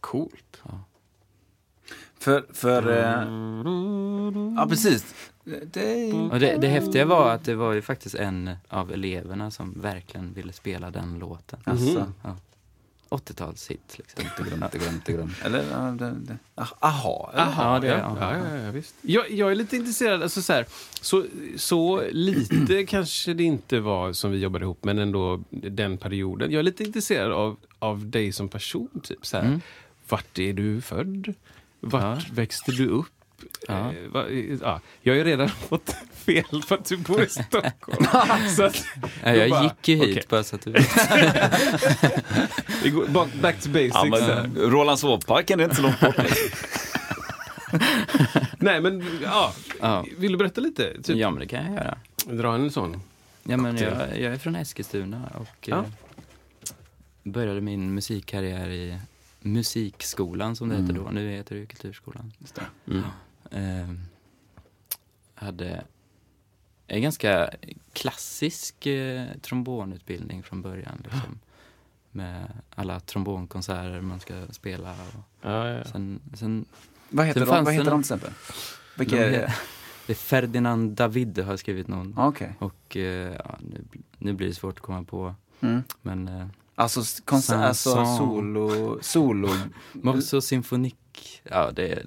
[0.00, 0.62] Coolt.
[2.18, 5.14] För, för eh, ja precis.
[5.44, 9.80] Det, Och det, det häftiga var att det var ju faktiskt en av eleverna som
[9.80, 11.60] verkligen ville spela den låten.
[11.64, 12.12] alltså.
[12.22, 12.36] Ja.
[13.10, 14.24] 80-talshit liksom.
[15.44, 16.38] Eller, det, det.
[16.54, 17.30] Ah, Aha.
[17.32, 17.42] eller?
[17.42, 18.36] Aha, Ja, det- ja, ja.
[18.36, 18.94] ja, ja, ja, visst.
[19.02, 20.66] Jag, jag är lite intresserad, alltså så, här,
[21.00, 21.24] så,
[21.56, 26.50] så lite kanske det inte var som vi jobbade ihop, men ändå den perioden.
[26.50, 29.00] Jag är lite intresserad av, av dig som person.
[29.02, 29.44] Typ, så här.
[29.44, 29.60] Mm.
[30.08, 31.34] Vart är du född?
[31.80, 32.34] Vart Ja.
[32.34, 33.06] växte du upp?
[33.68, 33.92] Ja.
[33.92, 34.80] Eh, eh, ja.
[35.02, 38.04] Jag har ju redan fått fel för att du bor i Stockholm.
[38.56, 38.84] så att,
[39.24, 40.24] Ja, jag bara, gick ju hit okej.
[40.28, 40.94] bara så att du vet.
[43.42, 43.94] Back, to basics.
[43.94, 44.50] Ja, men, så här.
[44.56, 46.16] Rålambshovsparken är inte så långt bort.
[48.58, 49.52] Nej, men ja.
[49.80, 50.04] Ja.
[50.18, 51.02] Vill du berätta lite?
[51.02, 51.98] Typ, ja, men det kan jag göra.
[52.26, 53.00] Dra en sån.
[53.42, 55.84] Ja, men jag, jag är från Eskilstuna och eh,
[57.22, 58.98] började min musikkarriär i
[59.40, 60.86] musikskolan som det Mm.
[60.86, 61.10] heter då.
[61.10, 62.32] Nu heter det ju kulturskolan.
[62.38, 62.62] Just det.
[62.92, 63.04] Mm.
[63.50, 63.88] Eh,
[65.34, 65.84] hade
[66.86, 67.50] en ganska
[67.92, 71.00] klassisk eh, trombonutbildning från början.
[71.04, 71.38] Liksom.
[72.10, 74.90] Med alla trombonkonserter man ska spela.
[74.92, 75.84] Och Ja, ja.
[75.84, 76.64] sen, sen,
[77.08, 78.30] Vad heter Sen de, vad heter de till exempel?
[78.96, 79.54] Vilka är det?
[80.06, 82.14] det är Ferdinand David har skrivit någon.
[82.18, 82.54] Ah, Okej.
[82.58, 83.84] Och eh, ja, nu,
[84.18, 85.34] nu blir det svårt att komma på.
[85.60, 85.82] Mm.
[86.02, 89.48] Men eh, Alltså, konsert, alltså solo, solo.
[89.92, 92.06] Morceau Symphonique, ja det är,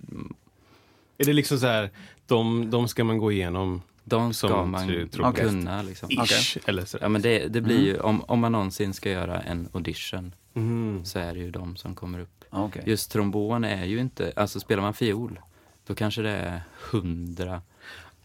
[1.17, 1.89] Är det liksom så här,
[2.28, 5.41] de, de ska man gå igenom de ska Som man tr- trumpet.
[5.43, 6.10] kunna liksom.
[6.12, 6.58] ish?
[6.65, 9.69] Eller så Ja men det, det blir ju, om, om man någonsin ska göra en
[9.73, 11.06] audition Mm.
[11.06, 12.43] så är det ju de som kommer upp.
[12.49, 12.84] Ah, Okej.
[12.86, 15.39] Just trombon är ju inte, alltså spelar man fiol,
[15.88, 17.62] då kanske det är hundra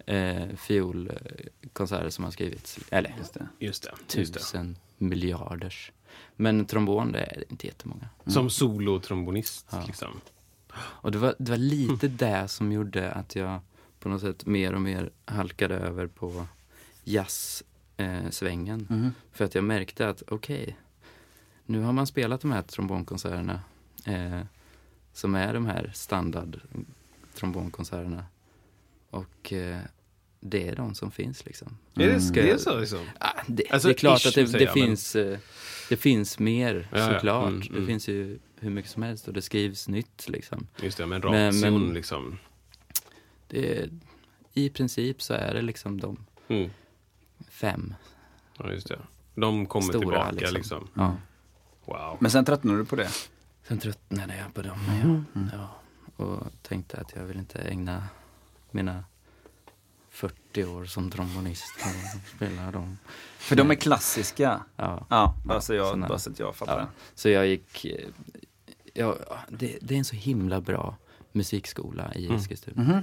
[0.07, 2.79] eh, fiolkonserter som har skrivits.
[2.90, 3.48] Eller Just det.
[3.59, 4.18] Just det.
[4.18, 4.38] Just det.
[4.40, 5.92] tusen miljarders.
[6.37, 8.09] Men trombon, det är inte jättemånga.
[8.27, 9.66] Som solotrombonist.
[9.70, 9.85] Ja.
[9.87, 10.20] Liksom.
[10.76, 13.61] Och det var, det var lite det som gjorde att jag
[14.00, 16.46] på något sätt mer och mer halkade över på
[17.04, 18.24] jazzsvängen.
[18.24, 18.87] Eh, svängen.
[18.90, 19.14] Mhm.
[19.33, 20.76] För att jag märkte att okej,
[21.66, 23.61] nu har man spelat de här trombonkonserterna
[24.04, 24.40] eh,
[25.12, 26.61] som är de här standard
[27.35, 28.24] trombonkonserterna.
[29.11, 29.78] Och eh,
[30.40, 31.78] det är de som finns liksom.
[31.94, 33.07] Är det, Ska det är så liksom?
[33.20, 35.38] Ah, det, Alltså, det är klart ish, att det, det jag, men- finns, eh,
[35.88, 37.12] det finns mer Ja, ja.
[37.14, 37.48] såklart.
[37.48, 37.81] Mm, mm.
[37.81, 40.66] Det finns ju hur mycket som helst och det skrivs nytt liksom.
[40.83, 42.38] Just det, men Men- ration men- liksom.
[43.49, 43.90] Det är,
[44.55, 46.71] I princip så är det liksom de Mm.
[47.49, 47.94] fem.
[48.59, 48.99] Ja, just det.
[49.35, 50.55] De kommer Stora, tillbaka liksom.
[50.55, 50.88] liksom.
[50.94, 51.16] Ja.
[51.85, 52.16] Wow.
[52.21, 53.11] Men sen tröttnade du på det?
[53.68, 54.79] Sen tröttnade jag på dem.
[55.35, 55.42] Ja.
[55.53, 55.75] Ja.
[56.25, 58.05] Och tänkte att jag vill inte ägna
[58.71, 59.05] mina
[60.11, 62.99] 40 år som trombonist och spela dem.
[63.38, 64.61] För de är klassiska.
[64.77, 65.07] Ja.
[65.11, 66.09] Ja, bara så jag, såna.
[66.09, 66.79] bara så att jag fattar.
[66.81, 66.87] Ja.
[67.14, 67.87] Så jag gick...
[68.98, 69.16] eh, Ja,
[69.48, 70.96] det, det är en så himla bra
[71.32, 72.37] musikskola i Mm.
[72.37, 72.82] Eskilstuna.
[72.82, 73.02] Mhm.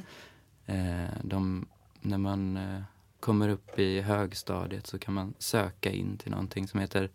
[0.65, 1.67] Eh, de,
[2.01, 2.81] när man eh,
[3.19, 7.10] kommer upp i högstadiet så kan man söka in till någonting som heter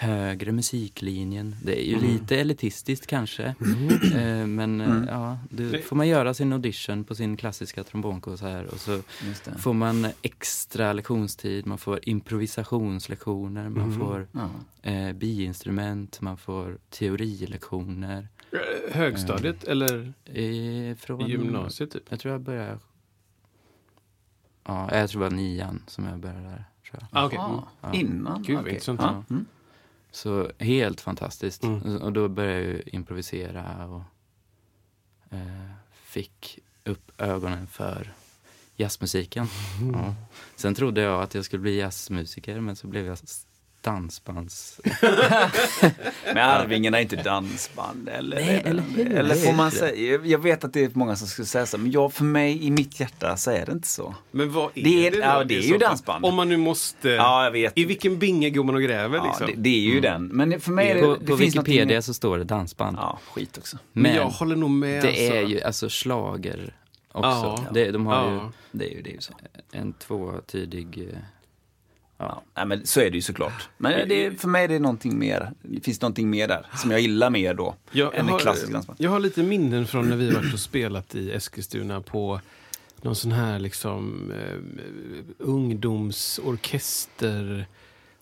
[0.00, 1.56] högre musiklinjen.
[1.64, 2.10] Det är ju Mm.
[2.12, 3.44] lite elitistiskt kanske.
[4.14, 5.02] Eh, men Mm.
[5.02, 9.00] eh, ja, då får man göra sin audition på sin klassiska trombonkonsert och så
[9.58, 13.98] får man extra lektionstid, man får improvisationslektioner, man Mhm.
[13.98, 14.26] får
[14.82, 18.28] eh, biinstrument, man får teorilektioner.
[18.52, 22.02] Eh, Högstadiet eller Eh, från, gymnasiet typ?
[22.08, 22.78] Jag tror jag började...
[24.64, 26.64] Ja, jag tror det var nian som jag började där.
[26.90, 27.08] Tror jag.
[27.12, 27.36] Ah, okej.
[27.38, 27.64] Jaha, Mm.
[27.80, 27.94] Ja.
[28.00, 28.42] Innan?
[28.42, 28.74] Gud, vad Okej.
[28.74, 29.26] intressant.
[30.10, 31.62] Så helt fantastiskt.
[31.62, 31.96] Mm.
[31.96, 34.02] Och då började jag ju improvisera och
[35.30, 38.12] eh, fick upp ögonen för
[38.76, 39.46] jazzmusiken.
[39.80, 39.94] Mm.
[39.94, 40.14] Ja.
[40.56, 43.18] Sen trodde jag att jag skulle bli jazzmusiker men så blev jag
[43.82, 44.80] dansbands...
[46.34, 48.36] Men Arvingarna är inte dansband, eller?
[48.36, 48.82] Nej, eller?
[49.18, 51.78] Eller Det får man säga, jag vet att det är många som skulle säga så,
[51.78, 54.14] men jag, för mig, i mitt hjärta, så är det inte så.
[54.30, 55.78] Men vad är Det är- det då ja, det är ju fall?
[55.78, 56.24] dansband.
[56.24, 57.08] Om man nu måste...
[57.08, 57.78] Ja, jag vet.
[57.78, 59.46] I vilken binge går man och gräver Ja, liksom?
[59.46, 60.26] det, det är ju den.
[60.26, 62.96] Men för mig är det, På, det på Wikipedia någonting- så står det dansband.
[63.00, 63.78] Ja, skit också.
[63.92, 65.02] men, Men jag håller nog med.
[65.02, 65.22] det alltså.
[65.22, 66.74] är ju alltså slager
[67.12, 67.28] också.
[67.30, 67.64] Ja.
[67.74, 68.32] Det, de har Ja.
[68.32, 68.40] ju
[68.72, 69.32] Det är ju, det är ju så.
[69.72, 71.08] en tvåtydig...
[72.22, 72.42] Ja.
[72.54, 73.68] Nej, men så är det ju såklart.
[73.78, 75.52] Men det, för mig är det någonting mer.
[75.62, 79.00] Det finns någonting mer där, som jag gillar mer då, Jag än har, klassisk dansband.
[79.00, 82.40] jag har lite minnen från när vi varit och spelat i Eskilstuna på
[83.02, 84.56] någon sån här liksom eh,
[86.30, 87.66] ungdomsorkester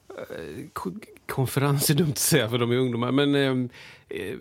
[0.09, 3.57] eh, ko- konferens är dumt att säga för de är ungdomar, men eh,
[4.19, 4.35] eh,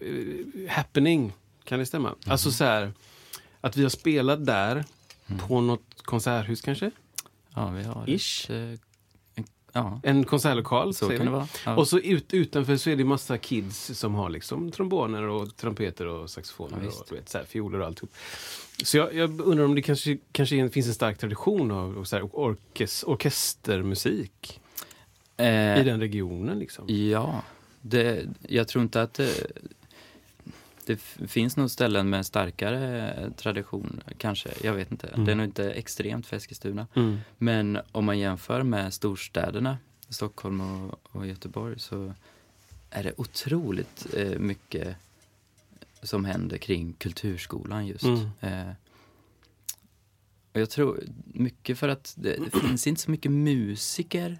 [0.70, 2.16] happening, kan det stämma?
[2.28, 2.92] Alltså så här,
[3.62, 4.86] att vi har spelat där
[5.48, 6.92] på något konserthus kanske?
[7.56, 8.46] Ja, vi har Ish.
[8.46, 8.80] ett, eh,
[9.78, 11.26] Ja, En konsertlokal, så kan vi.
[11.26, 11.48] det vara.
[11.66, 11.76] Ja.
[11.76, 16.08] Och så ut, utanför så är det massa kids som har liksom tromboner och trumpeter
[16.08, 18.12] och saxofoner Ja, och vet, så här, fioler och alltihop.
[18.84, 22.30] Så jag, jag undrar om det kanske, kanske finns en stark tradition av så här,
[22.34, 24.60] orkes, orkestermusik
[25.38, 26.60] Eh, i den regionen.
[26.60, 26.86] Liksom.
[26.88, 27.42] Ja,
[27.82, 29.48] det, jag tror inte att det,
[30.88, 30.98] det
[31.28, 34.50] finns nog ställen med starkare eh, tradition, kanske.
[34.64, 35.08] Jag vet inte.
[35.08, 35.26] Mm.
[35.26, 36.88] Det är nog inte extremt för Eskilstuna.
[36.96, 37.18] Mm.
[37.38, 39.78] Men om man jämför med storstäderna,
[40.10, 42.14] Stockholm och, och Göteborg, så
[42.90, 44.96] är det otroligt eh, mycket
[46.02, 48.04] som händer kring kulturskolan just.
[48.04, 48.30] Mm.
[48.40, 48.74] Eh,
[50.54, 54.40] och jag tror mycket för att det, det finns inte så mycket musiker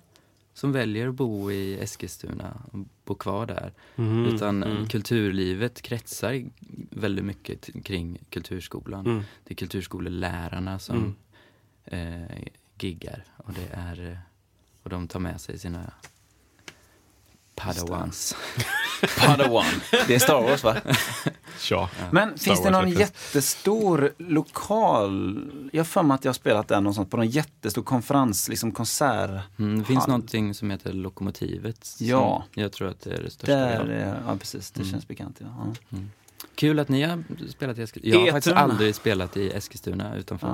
[0.58, 3.74] som väljer att bo i Eskilstuna och bo kvar där.
[3.96, 4.26] Mm.
[4.26, 4.88] Utan Mm.
[4.88, 6.46] kulturlivet kretsar
[6.90, 9.06] väldigt mycket kring kulturskolan.
[9.06, 9.24] Mm.
[9.44, 11.16] Det är kulturskolelärarna som
[11.86, 12.48] eh,
[12.80, 14.20] giggar och det är
[14.84, 15.94] och de tar med sig sina
[17.58, 18.36] Padawans.
[19.20, 19.66] Padawan.
[20.08, 20.76] Det är Star Wars va?
[21.70, 21.90] Ja.
[22.12, 25.40] Men Star finns det någon jättestor lokal...
[25.74, 28.72] Jag har för mig att jag har spelat där någonstans på någon jättestor konferens, liksom
[28.72, 29.30] konsert.
[29.60, 30.10] Mm, det finns Hall.
[30.10, 31.96] någonting som heter Lokomotivet.
[32.00, 32.44] Ja.
[32.54, 33.56] Jag tror att det är det största.
[33.56, 34.92] Där, är- ja precis, det Mm.
[34.92, 35.38] känns bekant.
[35.40, 35.48] Ja.
[35.90, 35.98] Ja.
[36.56, 38.16] Kul att ni har spelat i Eskilstuna.
[38.16, 38.72] Jag har faktiskt Etern.
[38.72, 40.54] aldrig spelat i Eskilstuna utanför.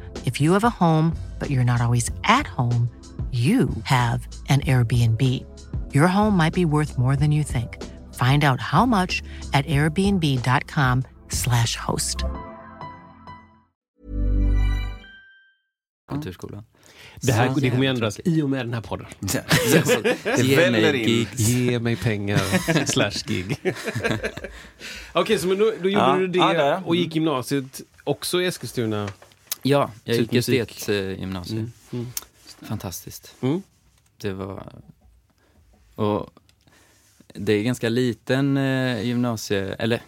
[0.25, 2.87] If you have a home, but you're not always at home,
[3.31, 5.21] you have an Airbnb.
[5.93, 7.77] Your home might be worth more than you think.
[8.13, 9.21] Find out how much
[9.53, 12.17] at airbnb.com/slash host.
[16.09, 16.63] Kulturskolan.
[17.21, 19.05] Det här det kommer ju ändras i och med den här podden.
[20.23, 21.09] Det Ge väller mig in.
[21.09, 21.39] gigs.
[21.39, 22.37] Ge mig pengar
[22.85, 23.73] slash gig.
[25.13, 29.09] Okej, så men då, då gjorde Ja, du det och gick gymnasiet också i Eskilstuna.
[29.63, 30.71] Ja, jag gick Typ musik.
[30.71, 31.59] estetgymnasiet.
[31.59, 31.71] Mm.
[31.91, 32.07] Mm.
[32.61, 33.35] Fantastiskt.
[33.41, 33.61] Mm.
[34.17, 34.63] Det var...
[35.95, 36.29] Och
[37.33, 39.73] det är ganska liten eh, gymnasie...
[39.73, 40.01] Eller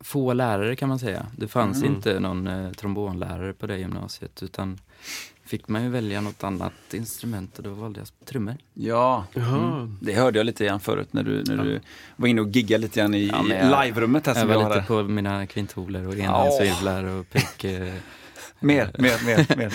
[0.00, 1.26] få lärare kan man säga.
[1.36, 1.94] Det fanns Mm.
[1.94, 4.78] inte någon eh, trombonlärare på det gymnasiet utan
[5.44, 8.56] fick man ju välja något annat instrument och då valde jag trummor.
[8.74, 9.96] Ja, Jaha.
[10.00, 11.80] det hörde jag lite grann förut när du, när du
[12.16, 14.74] var inne och giggade lite grann i, Ja, jag- live-rummet här Jag som vi var
[14.74, 16.20] lite på mina kvintoler och Åh.
[16.24, 17.64] enhandsvirvlar och pek...
[18.60, 19.72] Mer, mer, mer, mer.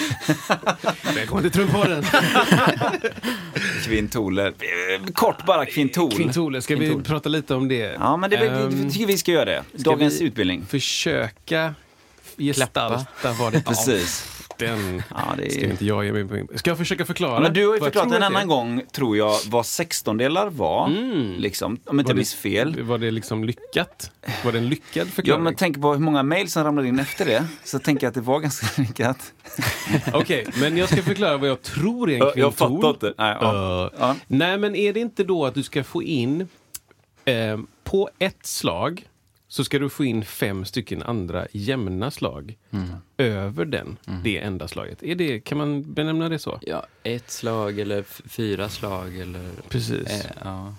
[1.16, 2.04] Välkommen till Trumpodden!
[3.86, 4.48] Kvintoler.
[4.48, 6.12] Eh, Kort bara kvintol.
[6.12, 7.04] Kvintoler, ska vi Kvintoler.
[7.06, 7.76] prata lite om det?
[8.00, 9.64] Ja, men det, det tycker vi ska göra det.
[9.74, 10.66] Dagens vi- utbildning.
[10.66, 11.76] Försöka
[12.38, 13.06] gestalta
[13.40, 14.33] vad det Precis.
[14.58, 16.58] Den Ja, det ska inte jag ge mig på.
[16.58, 17.40] Ska jag försöka förklara?
[17.40, 20.88] Men du har ju förklarat en annan gång, tror jag, vad sextondelar var.
[20.88, 21.34] Mm.
[21.38, 22.82] Liksom, om inte minns fel.
[22.82, 24.12] Var det liksom lyckat?
[24.46, 25.44] Var det en lyckad Ja, förklaring?
[25.44, 27.46] men tänk på hur många mejl som ramlade in efter det.
[27.64, 29.34] Så tänker jag att det var ganska lyckat.
[30.14, 32.40] Okej, men jag ska förklara vad jag tror är en kvintol.
[32.40, 33.14] Jag fattar inte.
[33.18, 33.90] Nej, ja.
[33.94, 34.16] Uh, Ja.
[34.28, 36.48] Nej, men är det inte då att du ska få in
[37.26, 39.08] eh, på ett slag
[39.54, 42.90] så ska du få in fem stycken andra jämna slag Mm.
[43.18, 45.04] över den, det enda slaget.
[45.04, 46.60] Är det, kan man benämna det så?
[46.62, 49.50] ja, ett slag eller fyra slag eller...
[49.70, 50.08] Precis.
[50.08, 50.76] Eh, ja.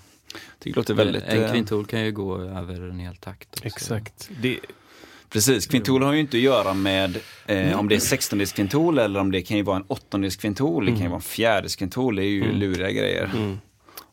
[0.59, 1.23] tycker det låter väldigt...
[1.23, 3.49] en eh, kvintol kan ju gå över en hel takt.
[3.55, 3.65] också.
[3.67, 4.29] Exakt.
[4.41, 4.59] Det,
[5.29, 9.31] Precis, kvintol har ju inte att göra med eh, om det är sextondelskvintol eller om
[9.31, 12.51] det kan ju vara en åttondelskvintol, det kan ju vara en fjärdedelskvintol, det är ju
[12.51, 13.31] luriga grejer.
[13.35, 13.57] mm.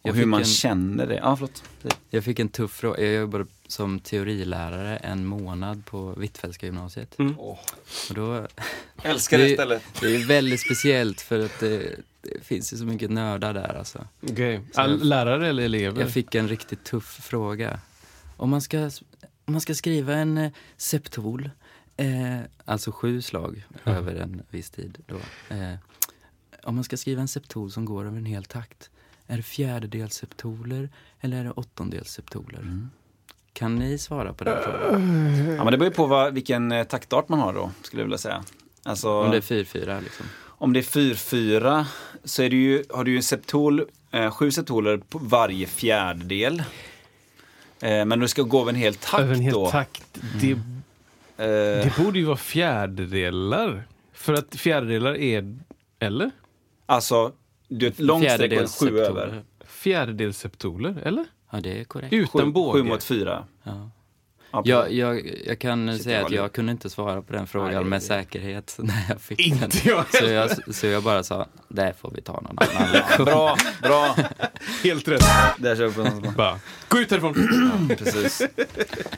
[0.04, 1.16] Och hur man en- känner det.
[1.16, 1.64] Ja, förlåt.
[2.10, 3.00] Jag fick en tuff fråga.
[3.04, 7.18] Jag jobbade som teorilärare en månad på Hvitfeldtska gymnasiet.
[7.18, 7.38] Mm.
[7.38, 7.58] Och
[8.14, 8.46] då,
[9.02, 9.82] Älskar det det är- stället.
[10.00, 14.06] det är väldigt speciellt för att det, det finns ju så mycket nördar där alltså.
[14.26, 16.00] Så jag- All- Lärare eller elever?
[16.00, 17.80] Jag fick en riktigt tuff fråga.
[18.36, 18.90] Om man ska,
[19.44, 21.50] om man ska skriva en eh, septol,
[21.96, 24.98] eh, alltså sju slag över en viss tid.
[25.06, 25.16] Då,
[25.54, 25.74] eh,
[26.62, 28.90] om man ska skriva en septol som går över en hel takt,
[29.26, 32.88] är det fjärdedelsseptoler eller är det åttondelsseptoler?
[33.52, 35.54] Kan ni svara på den frågan?
[35.56, 38.06] Ja, men det beror ju på vad, vilken eh, taktart man har då, skulle jag
[38.06, 38.44] vilja säga.
[38.82, 40.26] Alltså, Om det är 4-4 liksom.
[40.44, 41.84] Om det är 4-4
[42.24, 46.62] så är det ju, har du ju en septol, eh, sju septoler på varje fjärdedel.
[47.80, 49.70] Eh, men du ska gå över en hel takt Över en hel då.
[49.70, 50.18] takt.
[50.40, 50.56] Det,
[51.36, 53.84] Eh, det borde ju vara fjärdedelar.
[54.12, 55.56] För att fjärdedelar är...
[55.98, 56.30] Eller?
[56.86, 57.32] Alltså,
[57.68, 59.22] du är ett långt streck och Fjärdedels sju septoler.
[59.22, 59.42] över.
[59.66, 61.24] Fjärdedelsseptoler, eller?
[61.54, 62.12] Ja, det är korrekt.
[62.12, 62.72] Utan Sju, båge.
[62.82, 63.44] sju mot fyra.
[63.64, 63.90] Ja.
[64.54, 67.46] Ja, Jag, jag, jag kan Shit, säga att jag lite- kunde inte svara på den
[67.46, 69.80] frågan Nej, med det- säkerhet när jag fick Inte den.
[69.84, 73.24] jag Så jag, så jag bara sa, det får vi ta någon annan lektion.
[73.24, 74.16] Bra, bra.
[74.84, 75.24] Helt rätt.
[75.58, 76.36] Där kör vi på något.
[76.36, 77.34] Bara, gå ut härifrån!
[77.98, 78.42] Precis.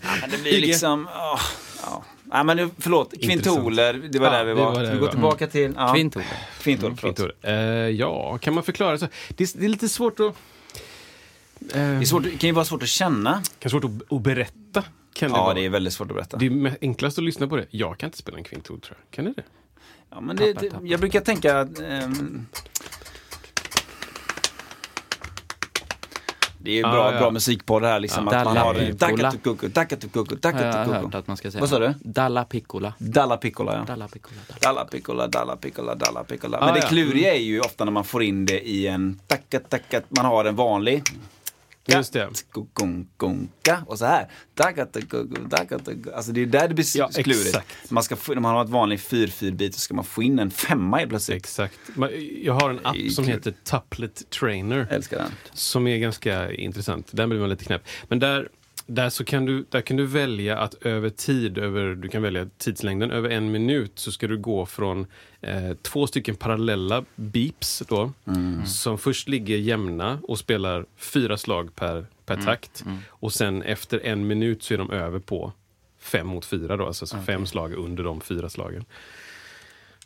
[0.02, 1.08] Ja, men det blir liksom...
[1.14, 1.40] åh,
[1.82, 2.04] ja.
[2.30, 4.64] Ja, men nu, förlåt, kvintoler, det var Ja, där vi det var.
[4.64, 5.12] var där Ska vi vi gå var.
[5.12, 5.72] tillbaka till...
[5.76, 5.92] Ja,
[9.36, 10.16] Det, är svårt,
[12.22, 13.42] det kan ju vara svårt att känna.
[13.58, 14.82] Kanske svårt att, att berätta.
[15.14, 15.54] Kan det Ja, vara.
[15.54, 16.36] det är väldigt svårt att berätta.
[16.36, 17.66] Det är enklast att lyssna på det.
[17.70, 19.10] Jag kan inte spela en kvintol tror jag.
[19.16, 19.42] Kan ni det?
[20.10, 21.80] Ja, men det, det, jag brukar tänka att...
[21.80, 22.46] ehm,
[26.58, 27.18] det är ju Ah, bra, ja.
[27.18, 28.28] bra musik på det här liksom.
[28.30, 28.38] Ja.
[28.38, 29.30] att man har Dalla
[29.74, 31.60] takatukuku, Har att man ska säga.
[31.60, 31.94] Vad sa du?
[32.00, 32.94] Dalla piccola.
[32.98, 33.84] Dalla piccola ja.
[33.84, 34.36] Dalla piccola.
[34.48, 34.58] Dalla.
[34.60, 36.58] Dalla piccola, dalla piccola, dalla piccola.
[36.58, 36.86] Ah, Men det ja.
[36.88, 40.44] kluriga är ju ofta när man får in det i en tacka, tacka, man har
[40.44, 41.02] en vanlig.
[41.86, 42.26] Just det.
[43.86, 44.28] Och så här.
[46.14, 47.46] Alltså det är där det blir Ja, klurigt.
[47.46, 47.90] exakt.
[47.90, 50.96] Man ska när man har ett vanligt 4-4-bit så ska man få in en femma
[50.96, 51.36] helt plötsligt.
[51.36, 51.78] Exakt.
[52.42, 54.86] Jag har en app som heter Tuplet Trainer.
[54.90, 55.30] Älskar den.
[55.52, 57.08] Som är ganska intressant.
[57.10, 57.82] Där blir man lite knäpp.
[58.08, 58.48] Men där,
[58.86, 62.48] där, så kan du, där kan du välja att över tid, över, du kan välja
[62.58, 65.06] tidslängden, över en minut så ska du gå från
[65.40, 68.12] eh, två stycken parallella beeps då,
[68.66, 72.84] som först ligger jämna och spelar fyra slag per, per takt.
[73.08, 75.52] Och sen efter en minut så är de över på
[75.98, 78.84] fem mot fyra då, alltså så fem slag under de fyra slagen.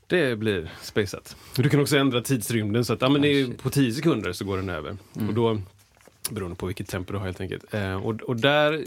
[0.07, 1.37] Det blir spejsat.
[1.57, 4.45] Du kan också ändra tidsrymden så att ja, men det är, på 10 sekunder så
[4.45, 4.97] går den över.
[5.29, 5.61] Och då,
[6.31, 7.75] beroende på vilket tempo du har helt enkelt.
[7.75, 8.85] Eh, och, och där...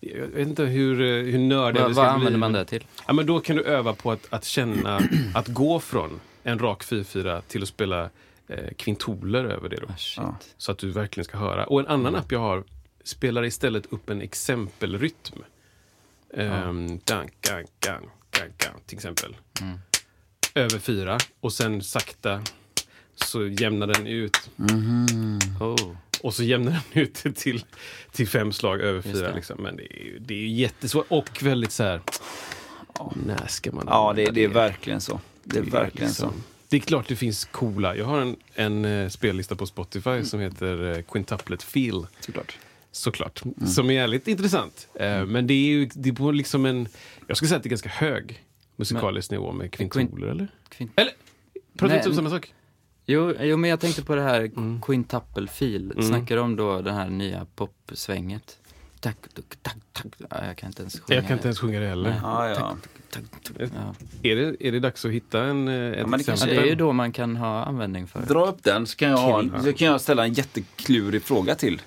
[0.00, 2.16] Jag vet inte hur, eh, hur nördig Vad, det ska vad bli.
[2.16, 2.86] använder man det till?
[3.06, 5.00] Ja, men då kan du öva på att, att känna,
[5.34, 8.10] att gå från en rak 4-4 till att spela
[8.48, 9.76] eh, kvintoler över det.
[9.76, 9.88] Då.
[10.22, 10.34] Ah.
[10.56, 11.66] Så att du verkligen ska höra.
[11.66, 12.64] Och en annan app jag har
[13.04, 15.42] spelar istället upp en exempelrytm.
[16.34, 16.98] Um, dun,
[17.40, 19.36] gun, gun, gun, gun, till exempel.
[20.54, 21.18] Över fyra.
[21.40, 22.42] Och sen sakta
[23.24, 24.50] så jämnar den ut.
[25.60, 25.94] Oh.
[26.22, 27.64] Och så jämnar den ut till,
[28.12, 29.28] till fem slag över Just fyra.
[29.28, 29.34] det.
[29.34, 29.62] Liksom.
[29.62, 32.00] Men det är, ju- det är ju jättesvårt och väldigt så här...
[33.26, 35.20] När ska man Ja, det, det är verkligen så.
[35.44, 36.26] Det är verkligen så.
[36.26, 37.96] liksom- Det är klart det finns coola.
[37.96, 40.24] Jag har en, en eh, spellista på Spotify Mm.
[40.24, 42.06] som heter eh, Quintuplet Feel.
[42.20, 42.58] Såklart.
[42.92, 43.44] Såklart.
[43.44, 43.66] Mm.
[43.66, 44.88] Som är jävligt intressant.
[44.94, 46.88] Eh, Men det är ju det är på liksom en...
[47.26, 48.44] Jag skulle säga att det är ganska hög
[48.76, 50.48] musikalisk nivå med kvintoler, eller?
[50.78, 51.12] Kvin- Eller?
[51.78, 52.52] Pratar vi inte om samma sak?
[53.10, 54.80] Jo, jo, men jag tänkte på det här Mm.
[54.82, 55.92] quintuple-fil.
[56.02, 58.56] Snackar du om då det här nya popsvänget?
[59.00, 60.06] Tack, tack, tack, tack.
[60.30, 62.10] Ja, jag kan inte ens sjunga Jag kan inte ens sjunga det heller.
[62.10, 62.18] Nej.
[62.22, 62.76] Ja, ja.
[63.10, 63.54] Tack, tack.
[63.58, 63.94] Ja.
[64.22, 66.70] Är, det, är det dags att hitta en, eh, men det kanske Ja, det är
[66.70, 68.20] ju då man kan ha användning för.
[68.20, 71.82] Dra upp den så kan jag, ha så kan jag ställa en jätteklurig fråga till.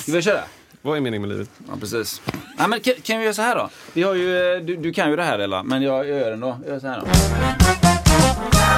[0.00, 0.40] Ska vi köra?
[0.82, 1.50] Vad är meningen med livet?
[1.68, 2.22] Ja, precis.
[2.58, 3.70] Ja, men kan, kan vi göra så här då?
[3.92, 6.26] Vi har ju, eh, du, du kan ju det här Ella, men jag, jag gör
[6.26, 6.58] det ändå.
[6.64, 7.81] Jag gör så här då.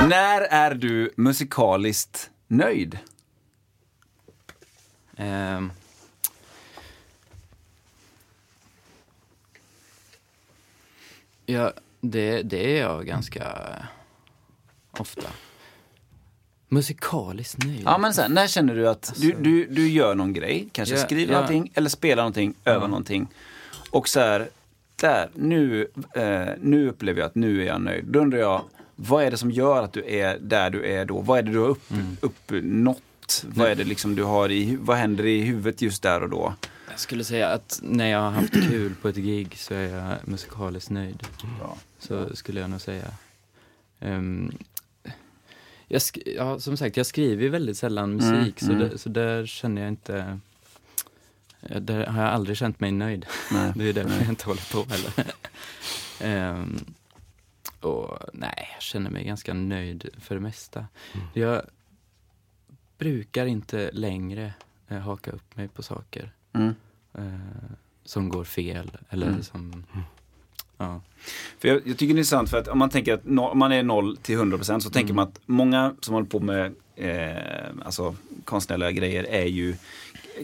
[0.00, 2.98] När är du musikaliskt nöjd?
[5.16, 5.72] Ehm.
[11.46, 13.46] Ja, det, det är jag ganska
[14.90, 15.28] ofta.
[16.68, 17.82] Musikaliskt nöjd.
[17.84, 20.94] Ja, men här, när känner du att du, Alltså- du, du gör någon grej, kanske
[20.94, 21.40] Ja, skriver ja.
[21.40, 23.28] någonting eller spelar någonting, övar någonting.
[23.90, 24.48] Och så här,
[24.96, 28.04] där, nu, eh, nu upplever jag att nu är jag nöjd.
[28.04, 28.62] Då undrar jag,
[28.96, 31.20] vad är det som gör att du är där du är då?
[31.20, 32.16] Vad är det du har upp, Mm.
[32.20, 33.44] uppnått?
[33.46, 36.54] Vad är det liksom du har i, vad händer i huvudet just där och då?
[36.90, 40.28] Jag skulle säga att när jag har haft kul på ett gig så är jag
[40.28, 41.22] musikaliskt nöjd.
[41.60, 41.76] Ja.
[41.98, 43.06] Så skulle jag nog säga.
[44.00, 44.52] Ehm,
[45.88, 46.02] jag
[46.36, 48.78] ja, som sagt, jag skriver väldigt sällan musik Mm, så, mm.
[48.88, 50.38] där, så där känner jag inte...
[51.80, 53.26] Där har jag aldrig känt mig nöjd.
[53.52, 53.72] Nej.
[53.76, 55.12] Det är därför jag inte håller på heller.
[56.20, 56.84] Ehm,
[57.80, 60.86] och nej, jag känner mig ganska nöjd för det mesta.
[61.32, 61.62] Jag
[62.98, 64.54] brukar inte längre
[64.88, 66.74] eh, haka upp mig på saker Mm.
[67.14, 67.70] eh,
[68.04, 69.42] som går fel eller Mm.
[69.42, 69.84] som...
[70.76, 71.00] Ja.
[71.58, 73.58] För jag, jag tycker det är intressant för att om man tänker att no, om
[73.58, 77.70] man är 0 till 100% så tänker man att många som håller på med eh,
[77.84, 79.76] alltså, konstnärliga grejer är ju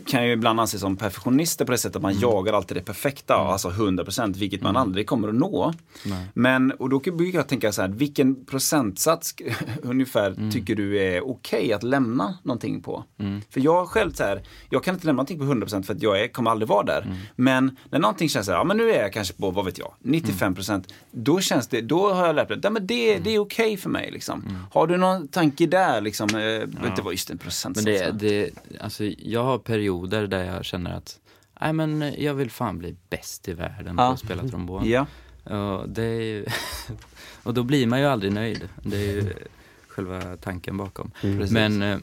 [0.06, 3.34] kan ju ibland anses som perfektionister på det sättet att man jagar alltid det perfekta,
[3.34, 5.72] alltså 100% vilket man aldrig kommer att nå.
[6.04, 6.26] Nej.
[6.34, 9.34] Men, och då brukar jag tänka så här, vilken procentsats
[9.82, 13.04] ungefär tycker du är okej att lämna någonting på?
[13.50, 15.44] För jag själv så här, jag kan inte lämna någonting på
[15.76, 17.16] 100% för att jag är, kommer aldrig vara där.
[17.36, 19.78] Men när någonting känns så här, ja men nu är jag kanske på, vad vet
[19.78, 23.38] jag, 95% då känns det, då har jag lärt mig, ja, men det, det är
[23.38, 24.58] okej för mig liksom.
[24.72, 26.28] Har du någon tanke där liksom?
[26.28, 27.86] Eh, Det var just en procentsats.
[27.86, 31.20] Men det, det, alltså jag har perioder där jag känner att
[31.60, 34.12] Nej men jag vill fan bli bäst i världen på Ja.
[34.12, 34.88] att spela trombon.
[34.88, 35.06] Ja.
[35.44, 36.46] Och, det är ju,
[37.42, 38.68] och då blir man ju aldrig nöjd.
[38.82, 39.34] Det är ju
[39.88, 41.10] själva tanken bakom.
[41.20, 41.50] Precis.
[41.50, 41.98] Men eh,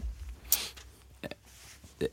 [1.97, 2.07] det,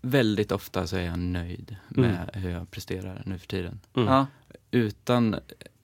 [0.00, 3.80] väldigt ofta så är jag nöjd med hur jag presterar nu för tiden.
[3.96, 4.08] Mm.
[4.08, 4.26] Ja.
[4.70, 5.36] Utan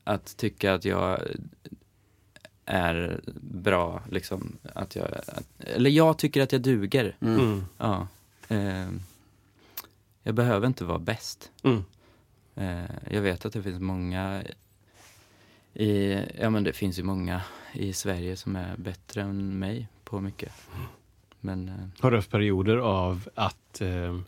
[0.04, 1.20] att tycka att jag
[2.64, 4.56] är bra, liksom.
[4.74, 7.16] Att jag, att, eller jag tycker att jag duger.
[7.20, 7.64] Mm.
[7.78, 8.06] Ja.
[8.48, 8.88] Eh,
[10.22, 11.50] jag behöver inte vara bäst.
[11.62, 11.84] Mm.
[12.54, 14.42] Eh, jag vet att det finns många
[15.74, 17.42] i, ja men det finns ju många
[17.72, 20.52] i Sverige som är bättre än mig på mycket.
[21.40, 24.20] Men eh, Har du haft perioder av att eh,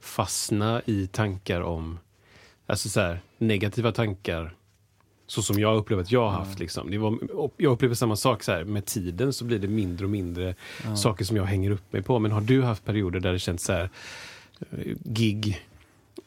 [0.00, 1.98] fastna i tankar om,
[2.66, 4.54] alltså så här, negativa tankar,
[5.30, 6.58] så som jag upplever att jag har haft.
[6.58, 6.90] Liksom.
[6.90, 7.18] Det var,
[7.56, 10.54] jag upplever samma sak, så här, med tiden så blir det mindre och mindre
[10.96, 12.18] saker som jag hänger upp mig på.
[12.18, 13.90] Men har du haft perioder där det känns så här,
[14.70, 15.66] eh, gig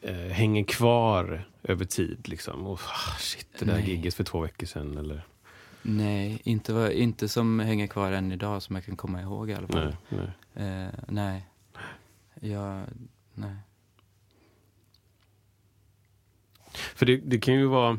[0.00, 2.28] eh, hänger kvar över tid?
[2.28, 2.66] Liksom.
[2.66, 3.90] Och, ah, shit, det där Nej.
[3.90, 4.98] gigget för två veckor sedan.
[4.98, 5.22] Eller?
[5.82, 9.54] nej, inte, vad- inte som hänger kvar än idag som jag kan komma ihåg i
[9.54, 9.94] alla fall.
[10.08, 10.82] Nej, nej.
[10.84, 11.46] Eh, nej.
[12.40, 12.84] Jag,
[13.34, 13.56] nej.
[16.94, 17.98] För det, det kan ju vara...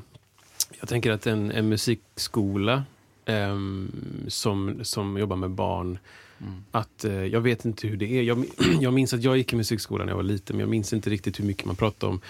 [0.80, 2.84] Jag tänker att en, en musikskola
[3.26, 3.91] ehm,
[4.28, 5.97] som, som jobbar med barn,
[6.41, 6.63] Mm.
[6.71, 8.23] att eh, jag vet inte hur det är.
[8.23, 8.45] Jag,
[8.82, 11.09] jag minns att jag gick i musikskolan när jag var liten, men jag minns inte
[11.09, 12.21] riktigt hur mycket man pratade om,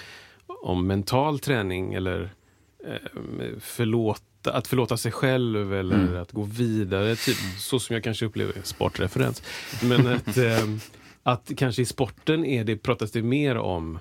[0.63, 2.29] om mental träning eller
[2.87, 6.21] ehm, förlåta, att förlåta sig själv eller Mm.
[6.21, 7.15] att gå vidare.
[7.15, 9.43] Typ, så som jag kanske upplever sportreferens.
[9.83, 10.79] Men att, ehm,
[11.23, 13.99] att kanske i sporten är det, pratas det mer om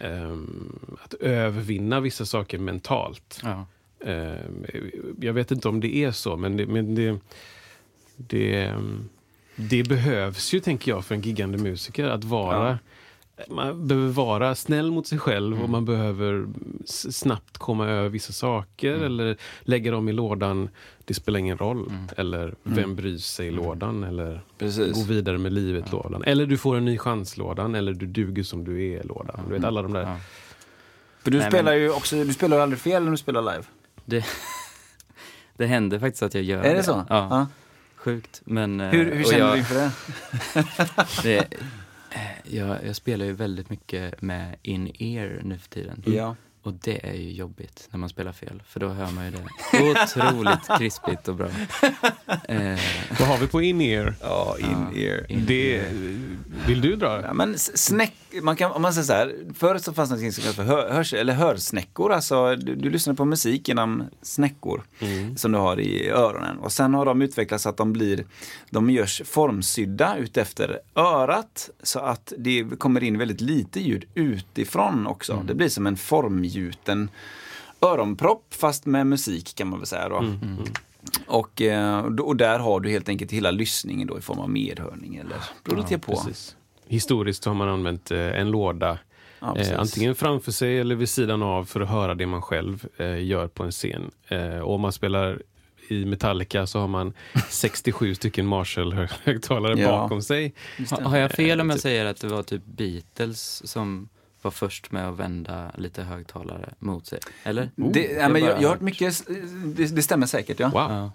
[0.00, 3.40] ehm, att övervinna vissa saker mentalt.
[3.42, 3.66] Ja.
[4.04, 4.66] Ehm,
[5.20, 7.18] jag vet inte om det är så, men det, men det,
[8.16, 9.08] det, ehm,
[9.56, 12.78] det behövs ju, tänker jag, för en giggande musiker att vara
[13.48, 16.46] Man behöver vara snäll mot sig själv och man behöver
[17.10, 20.68] snabbt komma över vissa saker eller lägga dem i lådan.
[21.04, 21.92] Det spelar ingen roll.
[22.16, 24.04] Eller vem bryr sig-lådan.
[24.04, 24.92] Eller Precis.
[24.94, 26.24] gå vidare med livet-lådan.
[26.24, 27.74] Eller du får en ny chans-lådan.
[27.74, 29.40] Eller du duger som du är-lådan.
[29.48, 30.02] Du vet alla de där.
[30.02, 30.16] Ja.
[31.22, 33.64] För du Nej, spelar men- ju också, du spelar aldrig fel när du spelar live.
[34.04, 34.24] Det,
[35.56, 37.04] det händer faktiskt att jag gör Är det så?
[37.08, 37.46] Ja,
[37.96, 38.42] sjukt.
[38.44, 39.90] Men, eh, Hur, hur känner jag, du inför det?
[41.22, 41.54] det
[42.16, 46.02] Eh, jag, jag spelar ju väldigt mycket med in-ear nu för tiden.
[46.06, 46.36] Ja.
[46.66, 49.38] Och det är ju jobbigt när man spelar fel, för då hör man ju det
[49.92, 51.46] otroligt krispigt och bra.
[52.48, 52.78] Eh,
[53.18, 54.14] Vad har vi på in-ear?
[54.20, 55.26] Ja, in-ear.
[55.46, 55.84] Det,
[56.66, 57.22] vill du dra?
[57.22, 60.34] Ja, men snäck, man kan, om man säger så här, förut så fanns det något
[60.34, 64.82] som kallas för hör, hörs, eller hörsnäckor, alltså du, du lyssnar på musik genom snäckor
[65.36, 66.58] som du har i öronen.
[66.58, 68.24] Och sen har de utvecklats så att de blir,
[68.70, 75.44] de görs formsydda utefter örat så att det kommer in väldigt lite ljud utifrån också.
[75.46, 75.96] Det blir som en
[76.56, 77.10] formgjuten
[77.80, 80.24] öronpropp fast med musik kan man väl säga då.
[81.26, 84.38] Och, eh, och då- och där har du helt enkelt hela lyssningen då i form
[84.38, 86.12] av medhörning eller beror lite på.
[86.12, 86.56] Precis.
[86.88, 88.98] Historiskt har man använt eh, en låda
[89.40, 92.86] Ja, eh, antingen framför sig eller vid sidan av för att höra det man själv
[92.96, 94.10] eh, gör på en scen.
[94.28, 95.42] Eh, och om man spelar
[95.88, 97.12] i Metallica så har man
[97.50, 99.88] 67 stycken Marshall-högtalare Ja.
[99.90, 100.54] bakom sig.
[100.90, 101.82] ha, har jag fel om jag typ.
[101.82, 104.08] säger att det var typ Beatles som
[104.46, 107.18] var först med att vända lite högtalare mot sig?
[107.44, 107.70] Eller?
[107.74, 109.22] Det, ja, men jag, jag har hört mycket,
[109.76, 110.68] det, det stämmer säkert ja.
[110.68, 110.90] Wow.
[110.90, 111.10] Ja.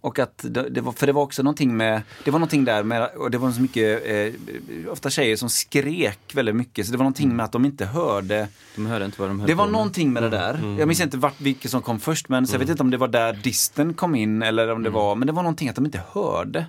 [0.00, 2.82] Och att det, det var, för det var också någonting med, det var någonting där
[2.82, 6.98] med, och det var så mycket, eh, ofta tjejer som skrek väldigt mycket, så det
[6.98, 8.48] var någonting med att de inte hörde.
[8.76, 9.78] De hörde inte vad de höll Det var på med.
[9.78, 10.76] någonting med det där.
[10.78, 12.96] Jag minns inte vart, vilket som kom först, men så jag vet inte om det
[12.96, 15.84] var där disten kom in eller om det var, men det var någonting att de
[15.84, 16.66] inte hörde.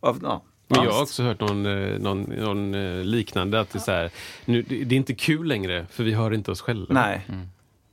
[0.00, 0.42] Av, ja,
[0.76, 3.90] Men jag har också hört någon, eh, någon, någon eh, liknande, att det är, så
[3.90, 4.10] här,
[4.44, 6.94] nu, det är inte kul längre för vi hör inte oss själva.
[6.94, 7.26] Nej.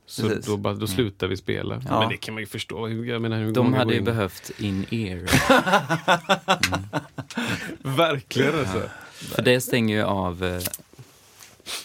[0.06, 0.46] så precis.
[0.46, 1.82] då, bara- då slutar vi spela.
[1.88, 2.00] Ja.
[2.00, 2.88] Men det kan man ju förstå.
[3.04, 5.28] Jag menar, hur De hade ju in- behövt in-ear.
[7.96, 8.82] Verkligen alltså.
[9.12, 10.60] För det stänger ju av eh,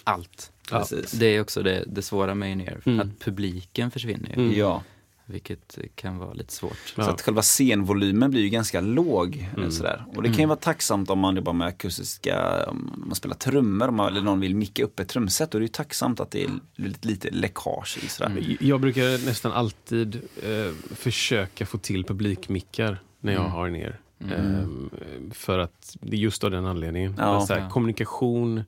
[0.04, 0.52] allt.
[0.72, 0.80] Ja.
[0.80, 1.12] Precis.
[1.12, 2.78] Det är också det, det svåra med in-ear.
[2.86, 3.00] Mm.
[3.00, 4.34] Att publiken försvinner ju.
[4.36, 4.58] Mm.
[4.60, 4.84] Ja.
[5.30, 6.94] Vilket kan vara lite svårt.
[6.96, 7.04] Ja.
[7.04, 9.50] Så att själva scenvolymen blir ju ganska låg.
[9.58, 9.72] Mm.
[9.72, 10.06] Sådär.
[10.16, 13.88] Och det kan ju vara tacksamt om man jobbar med akustiska, om man spelar trummor
[13.88, 15.52] om man, eller någon vill micka upp ett trumset.
[15.52, 18.58] Då är det ju tacksamt att det är lite, lite läckage i sådär.
[18.60, 24.00] Jag brukar nästan alltid eh, försöka få till publikmickar när jag har ner.
[24.20, 24.90] Ehm,
[25.32, 27.16] för att det är just av den anledningen.
[27.18, 27.46] Ja.
[27.46, 27.70] Så här, Ja.
[27.70, 28.64] Kommunikation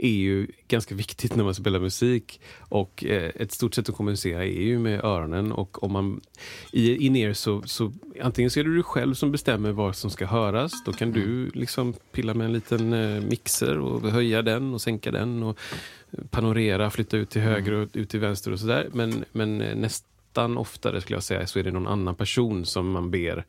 [0.00, 2.40] är ju ganska viktigt när man spelar musik.
[2.58, 5.52] Och eh, ett stort sätt att kommunicera är ju med öronen.
[5.52, 6.20] Och om man
[6.72, 7.92] i in så, så
[8.22, 10.72] antingen så är det du själv som bestämmer vad som ska höras.
[10.84, 15.10] Då kan du liksom pilla med en liten eh, mixer och höja den och sänka
[15.10, 15.42] den.
[15.42, 15.58] Och
[16.10, 18.88] eh, panorera, flytta ut till höger och ut till vänster och sådär.
[18.92, 22.90] Men, men eh, nästan oftare skulle jag säga så är det någon annan person som
[22.90, 23.44] man ber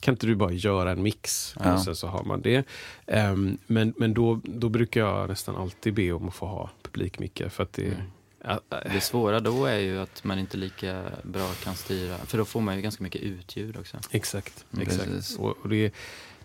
[0.00, 1.54] kan inte du bara göra en mix?
[1.64, 1.74] Ja.
[1.74, 2.66] Och sen så har man det.
[3.06, 7.48] Ehm, men men då, då brukar jag nästan alltid be om att få ha publikmickar.
[7.48, 7.96] För att det,
[8.44, 12.18] Ja, äh, Det svåra då är ju att man inte lika bra kan styra.
[12.18, 13.96] För då får man ju ganska mycket utljud också.
[14.10, 14.64] Exakt.
[14.72, 15.38] Mm, exakt.
[15.38, 15.94] Och, och det,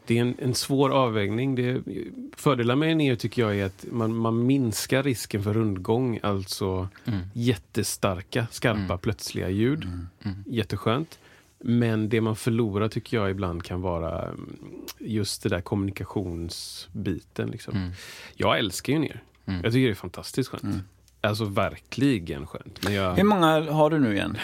[0.05, 1.55] det är en, en svår avvägning.
[1.55, 1.81] Det,
[2.35, 7.19] fördelar med neo tycker jag är att man, man minskar risken för rundgång, alltså Mm.
[7.33, 8.97] jättestarka, skarpa, Mm.
[8.99, 9.83] plötsliga ljud.
[9.83, 10.43] Mm.
[10.47, 11.19] Jätteskönt.
[11.59, 14.57] Men det man förlorar tycker jag ibland kan vara mm,
[14.99, 17.49] just det där kommunikationsbiten.
[17.49, 17.75] Liksom.
[17.75, 17.91] Mm.
[18.35, 19.23] Jag älskar ju ner.
[19.45, 19.61] Mm.
[19.63, 20.63] Jag tycker det är fantastiskt skönt.
[20.63, 20.79] Mm.
[21.21, 22.83] Alltså verkligen skönt.
[22.83, 24.37] Men, jag, Hur många har du nu igen?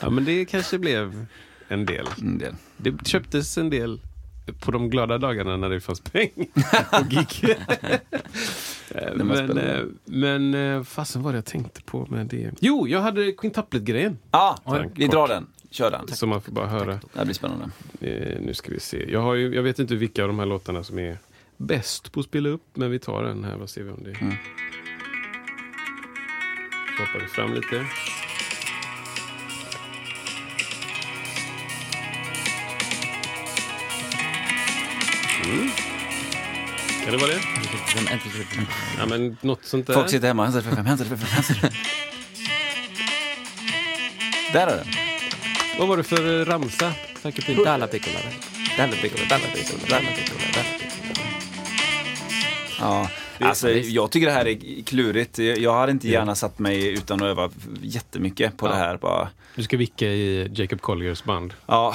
[0.00, 1.26] ja, men det kanske blev
[1.68, 2.06] en del.
[2.20, 2.54] En del.
[2.76, 4.00] Det köptes en del
[4.60, 6.48] på de glada dagarna när det fanns pengar
[6.92, 7.56] och gig.
[8.94, 12.50] Eh, men eh, men eh, fasen vad det jag tänkte på med det.
[12.60, 14.18] Jo, jag hade quintuplet-grejen.
[14.30, 14.90] Ja, Oj.
[14.94, 15.46] vi drar den.
[15.70, 16.08] Kör den.
[16.08, 16.92] Som man får bara höra.
[16.92, 17.70] Det här blir spännande.
[18.00, 19.12] Eh, nu ska vi se.
[19.12, 21.18] Jag, har ju, jag vet inte vilka av de här låtarna som är
[21.56, 23.56] bäst på att spela upp, men vi tar den här.
[23.56, 24.20] Vad ser vi om det?
[24.20, 24.34] Mm.
[26.96, 27.76] Så hoppar vi fram lite.
[35.44, 35.89] Mm.
[37.04, 37.40] Kan det vara det?
[38.98, 39.94] Ja, men något sånt där.
[39.94, 40.44] Folk sitter hemma.
[40.44, 41.72] Hämta det för fem, hämta det för fem, hämta det.
[44.52, 44.86] Där är den.
[45.78, 46.92] Vad var det för eh, ramsa?
[47.22, 48.18] Tack till Dalla piccola.
[48.76, 50.90] Dalla piccola, dalla piccola, dalla piccola, dalla piccola.
[52.80, 55.38] Ja, alltså, jag tycker det här är klurigt.
[55.38, 57.50] Jag hade inte gärna satt mig utan att öva
[57.82, 58.70] jättemycket på Ja.
[58.70, 58.96] det här.
[58.96, 61.54] Bara, Du ska vicka i Jacob Colliers band.
[61.66, 61.94] ja,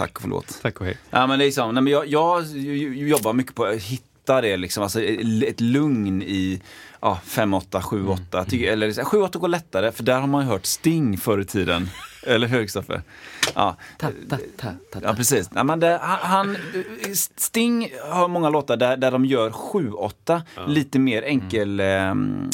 [0.00, 0.58] tack och förlåt.
[0.62, 0.98] Tack och hej.
[1.10, 2.46] Ja, men liksom, nej, men jag, jag
[2.96, 6.60] jobbar mycket på att hitta det, liksom, alltså, ett lugn i
[7.00, 8.44] ja, 5, 8, 7, 8.
[8.44, 11.44] Tycker, eller 7, 8 går lättare, för där har man ju hört Sting förr i
[11.44, 11.88] tiden.
[12.26, 13.02] eller hur, Kristoffer?
[13.54, 13.76] Ja.
[13.98, 15.50] Ta, ta, ta, ta, Ja, precis.
[15.50, 16.56] Nej, men det, han,
[17.36, 21.80] Sting har många låtar där, där de gör 7-8, lite mer enkel...
[21.80, 22.50] ehm,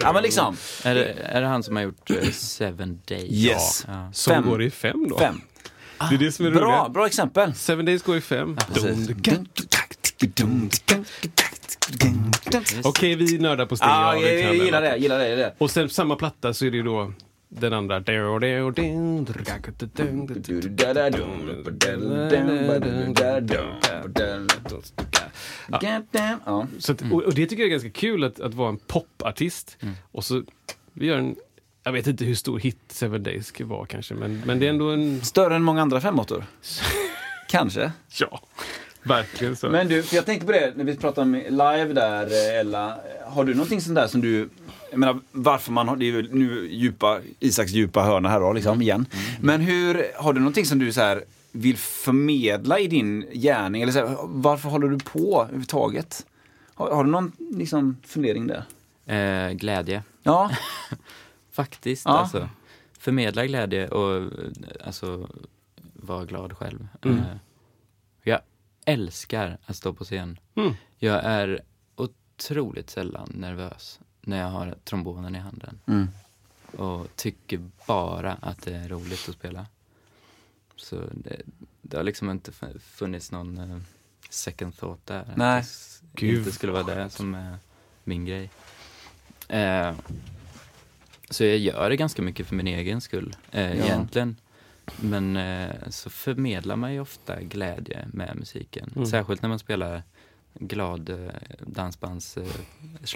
[0.00, 0.56] Ja, men liksom.
[0.84, 3.32] Är det, är det han som har gjort eh, Seven Days?
[3.32, 3.84] Yes.
[3.88, 4.10] Ja.
[4.12, 4.48] Som Fem.
[4.48, 5.18] går i fem då.
[5.18, 5.40] Fem.
[6.10, 6.92] Det är det som är Bra, roligt.
[6.94, 7.54] bra exempel.
[7.54, 8.56] Seven Days går i fem.
[12.50, 12.84] Precis.
[12.84, 13.88] Okej, vi nördar på Sting.
[13.88, 15.28] Ja, ja, jag, jag gillar det, gillar det.
[15.28, 15.54] Gillar det.
[15.58, 17.12] Och sen på samma platta så är det ju då
[17.48, 18.02] den andra.
[26.46, 26.66] Ja.
[26.78, 29.76] Så att, och, och det tycker jag är ganska kul att, att vara en popartist.
[30.12, 30.42] Och så,
[30.92, 31.36] vi gör en,
[31.84, 34.70] jag vet inte hur stor hit Seven Days ska vara kanske, men, men det är
[34.70, 36.44] ändå en, Större än många andra femåttor.
[37.48, 37.92] Kanske.
[38.20, 38.40] ja,
[39.02, 39.68] verkligen så.
[39.68, 42.96] Men du, för jag tänkte på det när vi pratade om live där, eh, Ella.
[43.26, 44.48] Har du någonting sånt där som du
[44.90, 48.52] jag menar varför man har, det är ju nu djupa, Isaks djupa hörna här då
[48.52, 49.06] liksom igen.
[49.40, 53.82] Men hur, har du någonting som du så här vill förmedla i din gärning?
[53.82, 56.26] Eller så här, varför håller du på överhuvudtaget?
[56.74, 58.64] Har, har du någon liksom, fundering där?
[59.06, 60.02] Eh, glädje.
[60.22, 60.50] Ja,
[61.54, 62.10] Faktiskt, Ja.
[62.18, 62.48] alltså.
[62.98, 64.32] Förmedla glädje och
[64.84, 65.28] alltså
[65.92, 66.88] vara glad själv.
[67.04, 67.18] Mm.
[67.18, 67.36] Eh,
[68.22, 68.40] jag
[68.84, 70.38] älskar att stå på scen.
[70.54, 70.74] Mm.
[70.98, 71.62] Jag är
[71.96, 75.80] otroligt sällan nervös när jag har trombonen i handen.
[75.86, 76.08] Mm.
[76.76, 79.66] Och tycker bara att det är roligt att spela.
[80.76, 81.42] Så det,
[81.82, 83.78] det har liksom inte funnits någon eh,
[84.30, 85.20] second thought där.
[85.20, 85.54] Att Nej.
[85.54, 87.56] det s- Gud, inte skulle vara det som är
[88.04, 88.50] min grej.
[89.48, 89.94] Eh,
[91.30, 93.84] så jag gör det ganska mycket för min egen skull, eh, Ja.
[93.84, 94.36] egentligen.
[95.00, 98.90] Men eh, så förmedlar man ju ofta glädje med musiken.
[98.96, 99.06] Mm.
[99.06, 100.02] Särskilt när man spelar
[100.54, 101.16] glad eh,
[101.66, 102.44] dansbands eh,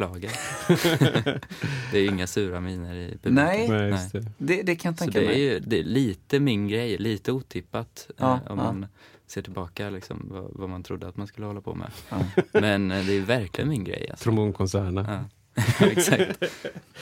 [1.92, 3.34] det är inga sura miner i publiken.
[3.34, 3.68] Nej.
[3.68, 4.26] Nej, det.
[4.38, 5.40] det, det kan jag Så tänka det är mig.
[5.40, 8.64] ju det är lite min grej, lite otippat Ja, eh, om ja.
[8.64, 8.86] man
[9.26, 11.90] ser tillbaka liksom, vad, vad man trodde att man skulle hålla på med.
[12.08, 12.16] Ja.
[12.52, 14.06] Men eh, det är verkligen min grej.
[14.10, 14.22] Alltså.
[14.24, 15.24] Trombonkonserterna.
[15.80, 15.86] Ja.
[15.86, 16.42] Exakt.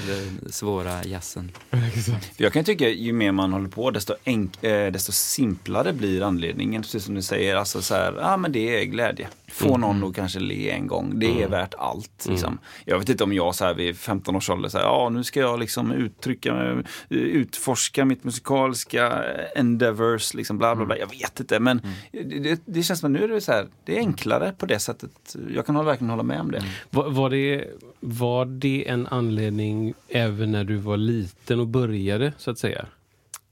[0.07, 1.53] Den svåra jazzen.
[1.71, 6.23] För Jag kan tycka ju mer man håller på desto, enk, eh, desto simplare blir
[6.23, 6.83] anledningen.
[6.83, 9.29] Precis som du säger, alltså så här, ja men det är glädje.
[9.49, 9.81] Få Mm.
[9.81, 12.27] någon att kanske le en gång, det är värt allt.
[12.29, 12.59] Liksom.
[12.85, 15.25] Jag vet inte om jag så här vid 15 års ålder, så här, ja nu
[15.25, 19.25] ska jag liksom uttrycka mig, eh, utforska mitt musikaliska
[19.57, 20.99] endeavors, liksom bla bla bla.
[20.99, 21.81] Jag vet inte, men
[22.13, 24.67] det, det, det känns som att nu är det så här, det är enklare på
[24.67, 25.37] det sättet.
[25.55, 26.65] Jag kan verkligen hålla med om det.
[26.91, 27.65] Var, var, det,
[28.01, 32.87] var det en anledning även när du var liten och började, så att säga?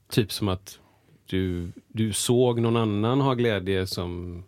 [0.09, 0.79] Typ som att
[1.25, 4.43] du, du såg någon annan ha glädje som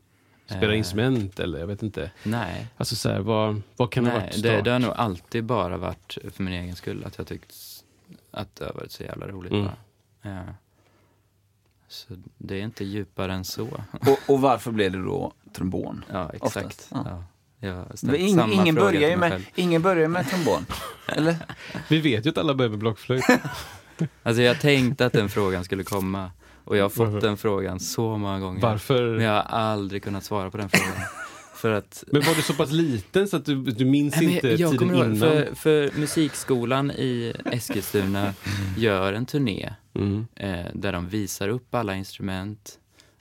[0.46, 0.78] spelar Eh.
[0.78, 2.12] instrument, eller jag vet inte.
[2.24, 4.64] Nej, Alltså så här, vad, vad kan det ha Nej varit det, start?
[4.66, 7.54] det har nog alltid bara varit för min egen skull att jag tyckt
[8.32, 9.52] att det har varit så jävla roligt.
[9.52, 9.66] Mm.
[9.66, 9.78] Bara.
[10.22, 10.44] Ja.
[11.88, 13.68] Så det är inte djupare än så.
[13.92, 16.06] Och, och varför blev det då trombon?
[16.12, 16.88] Ja, exakt.
[16.92, 17.04] Ja.
[17.06, 17.24] Ja.
[17.62, 20.66] Ingen, fråga börjar ju med, ingen börjar ju med trombon.
[21.08, 21.36] Eller?
[21.90, 23.24] Vi vet ju att alla börjar med blockflöjt.
[24.24, 26.32] Alltså jag tänkte att den frågan skulle komma.
[26.64, 27.28] Och jag har fått Varför?
[27.28, 28.62] den frågan så många gånger.
[28.62, 29.16] Varför?
[29.16, 30.94] Men jag har aldrig kunnat svara på den frågan.
[31.56, 34.48] För att Men var du så pass liten så att du, du minns Nej, inte
[34.48, 35.18] jag tiden kommer ihåg, innan?
[35.20, 38.34] för, för musikskolan i Eskilstuna
[38.78, 40.28] gör en turné Mm.
[40.36, 42.74] eh, där de visar upp alla instrument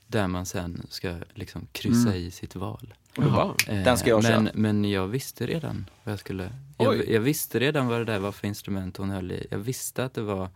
[0.06, 2.14] där man sen ska liksom kryssa Mm.
[2.22, 2.94] i sitt val.
[3.16, 3.54] Jaha.
[3.68, 4.52] Eh, Den ska jag men, köra.
[4.54, 6.52] men jag visste redan vad jag skulle...
[6.78, 9.46] Jag, jag visste redan vad det där var för instrument hon höll i.
[9.50, 10.48] Jag visste att det var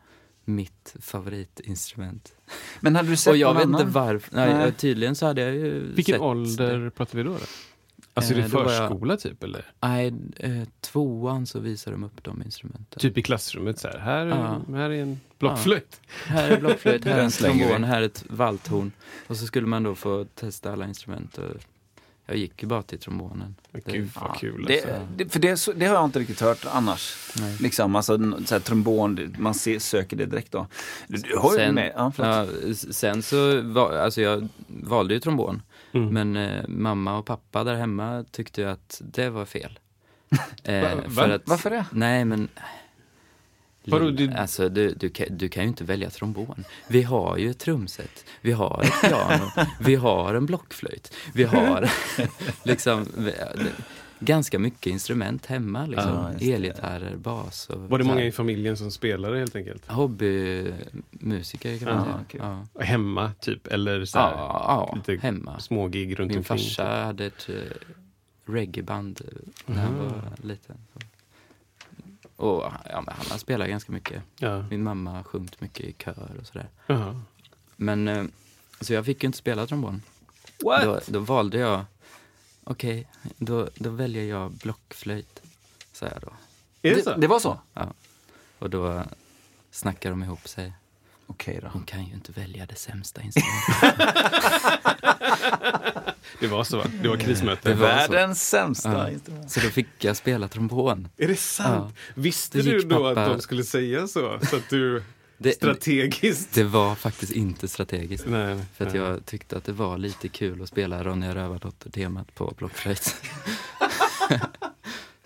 [0.44, 2.32] mitt favoritinstrument.
[2.80, 3.92] Men hade du sett Och jag vet inte annan?
[3.92, 4.34] varför.
[4.36, 4.72] Nej, Nej.
[4.72, 7.30] Tydligen så hade jag ju Vilken sett ålder pratar vi då?
[7.32, 7.38] då?
[8.14, 9.64] Alltså är Eh, det då var jag- förskola typ eller?
[9.80, 13.00] Nej, eh, tvåan så visar de upp de instrumenten.
[13.00, 13.98] Typ i klassrummet så här.
[13.98, 14.60] Här, Ja.
[14.76, 16.00] här är en blockflöjt.
[16.26, 18.92] Här är blockflöjt, här är en trombon, här är ett valthorn.
[19.26, 21.38] Och så skulle man då få testa alla instrument.
[21.38, 21.44] Och
[22.26, 23.54] jag gick ju bara till trombonen.
[23.72, 25.06] Det- Gud vad Ja, kul det, alltså.
[25.16, 27.16] det, för det, är så- det har jag inte riktigt hört annars.
[27.40, 27.56] Nej.
[27.60, 30.66] Liksom, alltså, så här, trombon, det- man ser, söker det direkt då.
[31.08, 32.12] Du, du har ju Sen- med, ja.
[32.16, 35.62] Ja, sen så, var, alltså jag valde ju trombon.
[35.92, 36.08] Mm.
[36.08, 39.78] Men eh, mamma och pappa där hemma tyckte ju att det var fel.
[40.64, 41.84] Eh, Va- att, Varför det?
[41.92, 42.48] Nej men...
[43.84, 46.64] Vadå, du- Alltså du, du, kan, du kan ju inte välja trombon.
[46.88, 51.90] Vi har ju ett trumset, vi har ett piano, vi har en blockflöjt, vi har
[52.64, 53.06] liksom
[54.20, 55.86] ganska mycket instrument hemma.
[55.86, 56.26] Liksom.
[56.38, 56.52] Det.
[56.52, 59.86] Elgitarrer, bas och Var det många i familjen som spelade helt enkelt?
[59.86, 62.24] hobbymusiker kan man Ja, säga.
[62.28, 62.40] kul.
[62.74, 62.84] Ja.
[62.84, 63.66] Hemma typ?
[63.66, 65.58] Eller så här, Ja, ja, lite hemma.
[65.60, 66.58] små gig runt Min omkring?
[66.58, 67.62] farsa hade ett uh,
[68.46, 70.04] reggaeband eh, när han Aha.
[70.04, 70.76] var liten.
[70.92, 71.00] Så.
[72.36, 74.22] Och ja, men han har spelat ganska mycket.
[74.38, 74.64] Ja.
[74.70, 76.68] Min mamma har sjungit mycket i kör och sådär.
[76.86, 77.20] Jaha.
[77.76, 78.24] Men, eh,
[78.80, 80.02] så jag fick ju inte spela trombon.
[80.64, 80.82] What?
[80.84, 81.84] Då, då valde jag,
[82.70, 83.06] okej,
[83.36, 85.42] då, då väljer jag blockflöjt,
[85.92, 86.32] sa jag då.
[86.82, 87.16] Är det så?
[87.16, 87.60] det var så?
[88.58, 89.02] Och då
[89.70, 90.72] snackade de ihop sig.
[91.26, 91.68] Okej då.
[91.68, 94.16] Hon kan ju inte välja det sämsta instrumentet.
[96.40, 96.84] Det var så va?
[97.02, 97.68] Det var krismöte?
[97.68, 98.12] Det var så.
[98.12, 99.10] Världens sämsta Ja.
[99.10, 99.50] instrument.
[99.50, 101.08] Så då fick jag spela trombon.
[101.16, 101.94] Är det sant?
[102.14, 104.38] Visste Det du då pappa- att de skulle säga så?
[104.50, 105.02] Så att du
[105.42, 106.54] Det, strategiskt...
[106.54, 108.26] det var faktiskt inte strategiskt.
[108.26, 109.02] Nej, För att nej.
[109.02, 113.14] jag tyckte att det var lite kul att spela Ronja Rövardotter-temat på blockflöjt.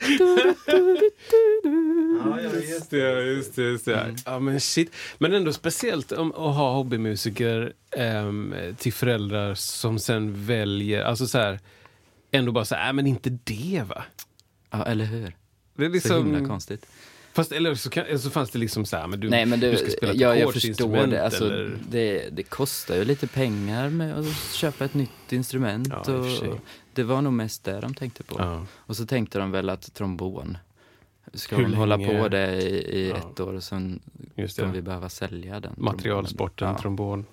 [2.68, 3.62] Just det, just det.
[3.62, 4.00] Just det.
[4.00, 4.16] Mm.
[4.26, 4.94] Ja, men shit.
[5.18, 11.38] Men ändå speciellt om, att ha hobbymusiker ehm, till föräldrar som sen väljer, alltså så
[11.38, 11.60] här,
[12.30, 14.04] ändå bara så här, äh, men inte det va?
[14.70, 15.36] Ja, eller hur?
[15.76, 16.86] Det är Så himla liksom, konstigt.
[17.34, 19.70] Fast, eller, så kan, så fanns det liksom så här, men du, Nej men du,
[19.70, 21.24] du ska spela ett ja, jag förstår det.
[21.24, 21.78] Alltså, eller...
[21.88, 22.28] det.
[22.32, 25.88] Det kostar ju lite pengar med att köpa ett nytt instrument.
[25.90, 26.58] Ja, och
[26.92, 28.36] det var nog mest det de tänkte på.
[28.38, 28.66] Ja.
[28.72, 30.58] Och så tänkte de väl att trombon,
[31.34, 33.16] ska Hur de hålla på det i, i Ja.
[33.16, 34.00] ett år och sen
[34.56, 35.74] kommer vi behöva sälja den.
[35.76, 37.24] Materialsporten, trombonen.
[37.24, 37.26] trombon.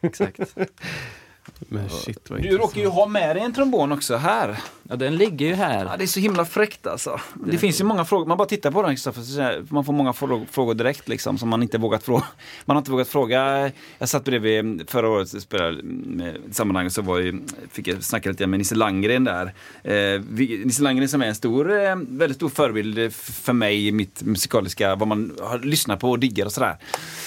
[0.00, 0.56] Exakt.
[1.58, 4.58] Men shit vad Du råkar ju ha med dig en trombon också här.
[4.88, 5.84] Ja, den ligger ju här.
[5.84, 7.20] Ja, det är så himla fräckt alltså.
[7.46, 10.12] Det finns ju många frågor, man bara tittar på den Kristoffer, så man får många
[10.12, 12.24] frå- frågor direkt liksom som man inte vågat fråga.
[12.64, 13.70] Man har inte vågat fråga.
[13.98, 17.40] Jag satt bredvid förra året spelade med i sammanhanget så var ju,
[17.72, 19.54] fick jag snacka lite med Nisse Landgren där.
[19.82, 20.20] Eh,
[20.64, 24.94] Nisse Landgren som är en stor, eh, väldigt stor förebild för mig i mitt musikaliska,
[24.94, 26.76] vad man har lyssnat på och diggar och sådär.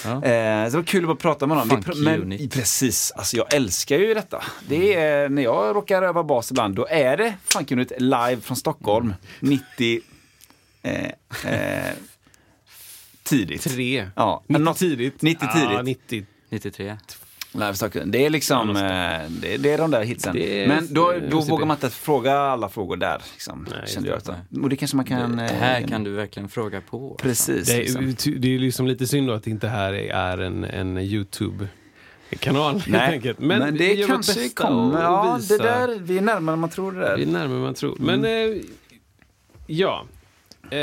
[0.04, 0.10] Ja.
[0.10, 1.82] Eh, så det var kul att prata med honom.
[1.82, 2.52] Funk men, unit.
[2.54, 4.42] precis, alltså jag älskar ju detta.
[4.68, 8.56] Det är, när jag råkar öva bas ibland, då är det Funk Unit live från
[8.56, 10.00] Stockholm 90
[10.82, 11.04] eh,
[11.46, 11.92] eh,
[13.22, 13.62] tidigt.
[13.62, 14.08] Tre.
[14.16, 15.22] Ja, 90 något- tidigt.
[15.22, 15.84] 90 Ja, tidigt.
[16.08, 16.26] 90.
[16.50, 16.96] 93.
[17.52, 18.10] Live Stockholm.
[18.10, 18.82] Det är liksom, eh,
[19.40, 20.36] det, det är de där hitsen.
[20.36, 23.22] Är- Men då, eh, då vågar man inte fråga alla frågor där.
[23.32, 24.20] Liksom, Nej, kände jag.
[24.50, 24.60] det.
[24.60, 25.36] Och det kanske man kan...
[25.36, 27.10] det, eh, här kan du verkligen fråga på.
[27.10, 27.22] alltså.
[27.28, 27.66] Precis.
[27.68, 28.08] Det liksom.
[28.08, 30.98] är, ty- det är liksom lite synd då att det inte här är en, en
[30.98, 31.68] Youtube-kanal
[32.30, 33.38] helt Nej, enkelt.
[33.38, 34.96] men, vi det kanske kommer.
[34.96, 37.62] och Ja, det där, vi är närmare än man tror det Vi är närmare än
[37.62, 37.96] man tror.
[38.00, 38.56] Men eh,
[39.66, 40.04] ja.
[40.70, 40.78] Eh,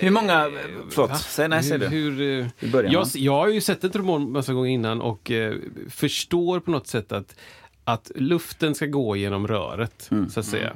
[0.00, 0.50] Hur många,
[0.90, 1.16] förlåt, va?
[1.16, 1.86] säg nej, säg du.
[1.86, 5.54] hur, eh, början, jag, jag har ju sett en trombon massa gånger innan och eh,
[5.90, 7.34] förstår på något sätt att,
[7.84, 10.30] att luften ska gå genom röret, Mm.
[10.30, 10.72] så att säga.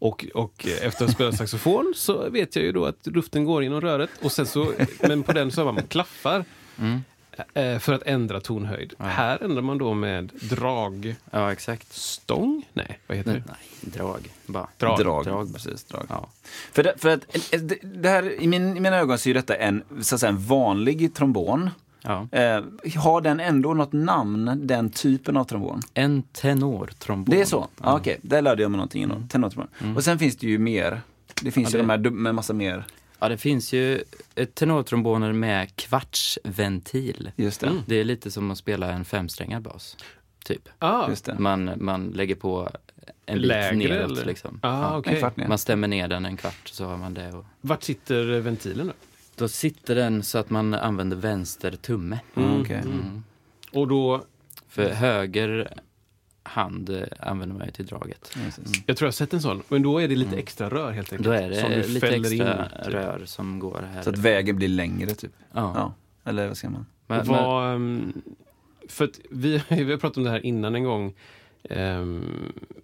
[0.00, 3.44] Och, och eh, efter att ha spelat saxofon så vet jag ju då att luften
[3.44, 4.10] går genom röret.
[4.22, 6.44] Och sen så, men på den så har man klaffar
[6.78, 7.00] Mm.
[7.54, 8.94] Eh, för att ändra tonhöjd.
[8.98, 9.04] Ja.
[9.04, 11.14] Här ändrar man då med dragstång?
[11.30, 11.98] Ja, exakt.
[12.72, 13.42] Nej, vad heter Nej,
[13.80, 13.98] det?
[13.98, 14.32] drag.
[14.46, 14.68] Bara.
[14.76, 14.98] Drag.
[14.98, 15.24] Drag.
[15.24, 15.52] Drag.
[15.54, 16.06] Precis, drag.
[16.08, 16.28] Ja.
[16.72, 19.34] För, det, för att eh, det, det här, i, min, i mina ögon så är
[19.34, 21.70] detta en, så att säga, en vanlig trombon.
[22.02, 22.28] Ja.
[22.32, 22.62] Eh,
[22.96, 25.82] har den ändå något namn, den typen av trombon?
[25.94, 27.30] En tenortrombon.
[27.34, 27.68] Det är så?
[27.82, 27.96] Ja.
[27.96, 29.02] Okej, där lärde jag mig någonting.
[29.04, 29.28] Mm.
[29.28, 29.96] Tenortrombon.
[29.96, 31.00] Och sen finns det ju mer.
[31.42, 32.84] Det finns Ja, ju det- de här med massa mer.
[33.20, 34.04] Ja, det finns ju
[34.54, 37.30] tenortromboner med kvartsventil.
[37.36, 37.82] Just det.
[37.86, 39.96] Det är lite som att spela en femsträngad bas.
[40.44, 40.68] Typ.
[40.78, 41.38] Ah, Just det.
[41.38, 42.68] Man, man lägger på
[43.26, 44.24] en bit Lägre, neråt eller?
[44.24, 44.60] liksom.
[44.62, 45.18] ah, Ja.
[45.18, 45.48] kvart ner.
[45.48, 47.32] Man stämmer ner den en kvart så har man det.
[47.32, 48.92] Och Vart sitter ventilen då?
[49.36, 52.18] då sitter den så att man använder vänster tumme.
[52.36, 52.64] Mm.
[52.64, 53.22] Mm.
[53.72, 54.24] Och då,
[54.68, 55.68] För höger
[56.48, 58.30] hand eh, använder man ju till draget.
[58.34, 58.82] Precis.
[58.86, 61.12] jag tror jag har sett en sån, men då är det lite extra rör helt
[61.12, 61.26] enkelt.
[61.26, 61.50] Mm.
[61.50, 62.94] Då är som det du lite extra in, typ.
[62.94, 64.02] rör som går här.
[64.02, 65.32] Så att vägen blir längre typ.
[65.52, 65.72] ja.
[65.76, 65.94] Ja.
[66.30, 66.86] Eller vad säger man?
[67.06, 68.12] Men, Vad, ehm,
[68.88, 71.14] för att vi, vi har pratat om det här innan en gång.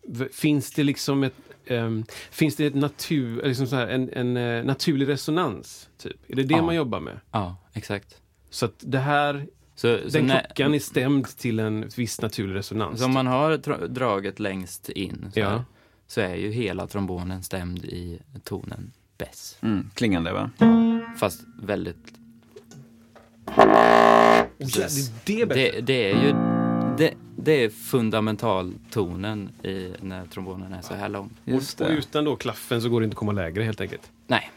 [0.03, 1.35] V- finns det liksom ett
[1.67, 5.89] ehm, Finns det ett natur, liksom så här, en, en eh, naturlig resonans?
[5.99, 6.31] Typ?
[6.31, 6.63] Är det det Ja.
[6.63, 7.21] man jobbar med?
[7.31, 8.21] ja, exakt.
[8.51, 9.47] Så att det här,
[9.85, 12.99] Så, så, den när, klockan är stämd till en viss naturlig resonans?
[13.01, 15.49] så om man har tr- draget längst in så, Ja.
[15.49, 15.63] här,
[16.07, 19.59] så är ju hela trombonen stämd i tonen bess.
[19.61, 20.51] Mm, klingande va?
[21.19, 22.13] Fast väldigt...
[23.47, 24.47] Oh, ja,
[25.25, 25.55] det är det.
[25.55, 26.33] Det, det är ju...
[26.99, 31.31] Det, det är fundamentaltonen i när trombonen är så här lång.
[31.45, 31.93] Just Och det.
[31.95, 34.11] utan då klaffen så går det inte att komma lägre helt enkelt.
[34.27, 34.51] Nej.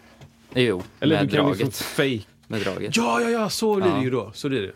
[0.55, 1.75] Jo, Eller med du kan liksom draget.
[2.47, 2.97] Med draget.
[2.97, 3.95] Ja, ja, ja, så blir Ja.
[3.95, 4.31] det ju då.
[4.33, 4.71] Så blir det.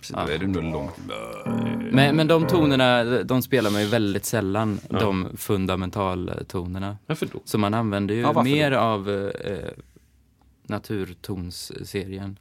[0.00, 0.90] Precis, Då är det nog långt.
[1.92, 6.96] Men, men de tonerna, de spelar man ju väldigt sällan, de fundamentaltonerna.
[7.06, 7.38] Varför då?
[7.44, 9.58] Så man använder ju Ja, varför mer av eh,
[10.66, 12.38] naturtonsserien.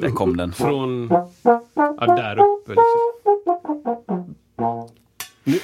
[0.00, 0.52] Där kom den.
[0.52, 1.08] Från...
[1.42, 4.34] Ja, där uppe liksom.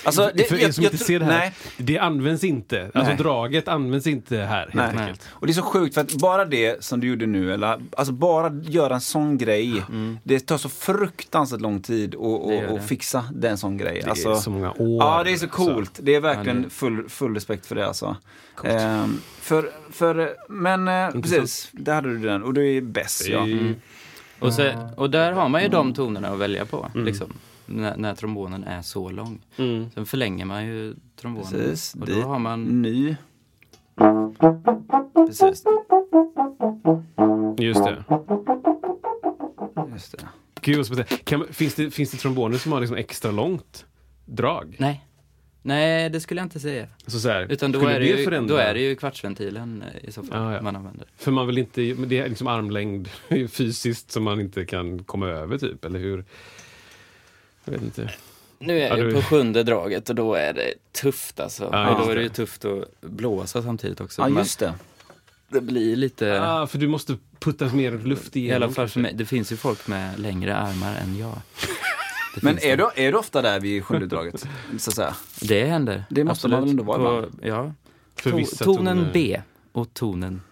[0.04, 2.44] Alltså, det, För er jag- som jag inte tro- ser det här, Nej, det används
[2.44, 2.82] inte.
[2.94, 3.16] Alltså Nej.
[3.16, 4.86] draget används inte här helt Nej.
[5.02, 5.28] enkelt.
[5.30, 8.12] Och det är så sjukt för att bara det som du gjorde nu, eller alltså
[8.12, 9.82] bara göra en sån grej.
[10.22, 14.00] Det tar så fruktansvärt lång tid att fixa den sån grej.
[14.04, 15.02] Det alltså, är så många år.
[15.04, 15.98] Ja, det är så coolt.
[16.02, 18.16] Det är verkligen full, full respekt för det alltså.
[18.64, 22.42] Ehm, för, för, men eh, precis, där hade du den.
[22.42, 23.38] Och du är bäst ja.
[23.42, 23.74] Mm.
[24.38, 27.32] Och, så, och där har man ju de tonerna att välja på, liksom,
[27.66, 29.40] när, när trombonen är så lång.
[29.56, 29.90] Mm.
[29.94, 31.50] Sen förlänger man ju trombonen.
[31.50, 32.82] Precis, och då har man...
[32.82, 33.16] Ny.
[35.26, 35.64] Precis,
[37.58, 38.04] Just det.
[39.92, 40.28] just det.
[40.60, 43.86] Gud, vad kan, man- finns, det, finns det tromboner som har liksom extra långt
[44.24, 44.76] drag?
[44.78, 45.04] Nej.
[45.62, 46.86] Nej, det skulle jag inte säga.
[47.04, 48.54] Alltså så här, Utan då är, det ju, förändra?
[48.54, 50.62] då är det ju kvartsventilen eh, i så fall Ja, ja.
[50.62, 51.06] man använder.
[51.16, 53.08] För man vill inte, det är liksom armlängd
[53.48, 56.24] fysiskt som man inte kan komma över typ, eller hur?
[57.64, 58.10] Jag vet inte.
[58.58, 61.68] Nu är Ja, jag du- på sjunde draget och då är det tufft alltså.
[61.72, 64.22] Ja, då är det ju tufft att blåsa samtidigt också.
[64.22, 64.74] Ja, just det.
[65.48, 66.42] det blir lite...
[66.42, 68.62] Ah, för du måste putta mer luft I igenom.
[68.62, 69.12] alla fall för mig.
[69.14, 71.34] Det finns ju folk med längre armar än jag.
[72.34, 74.46] Det Men är du, är du ofta där vid sjunde draget?
[74.78, 75.14] Så att säga.
[75.40, 76.04] Det händer.
[76.10, 77.28] Det måste man väl ändå vara På?
[77.42, 77.72] Ja.
[78.16, 79.40] För To- vissa tonen toner- B
[79.72, 80.42] och tonen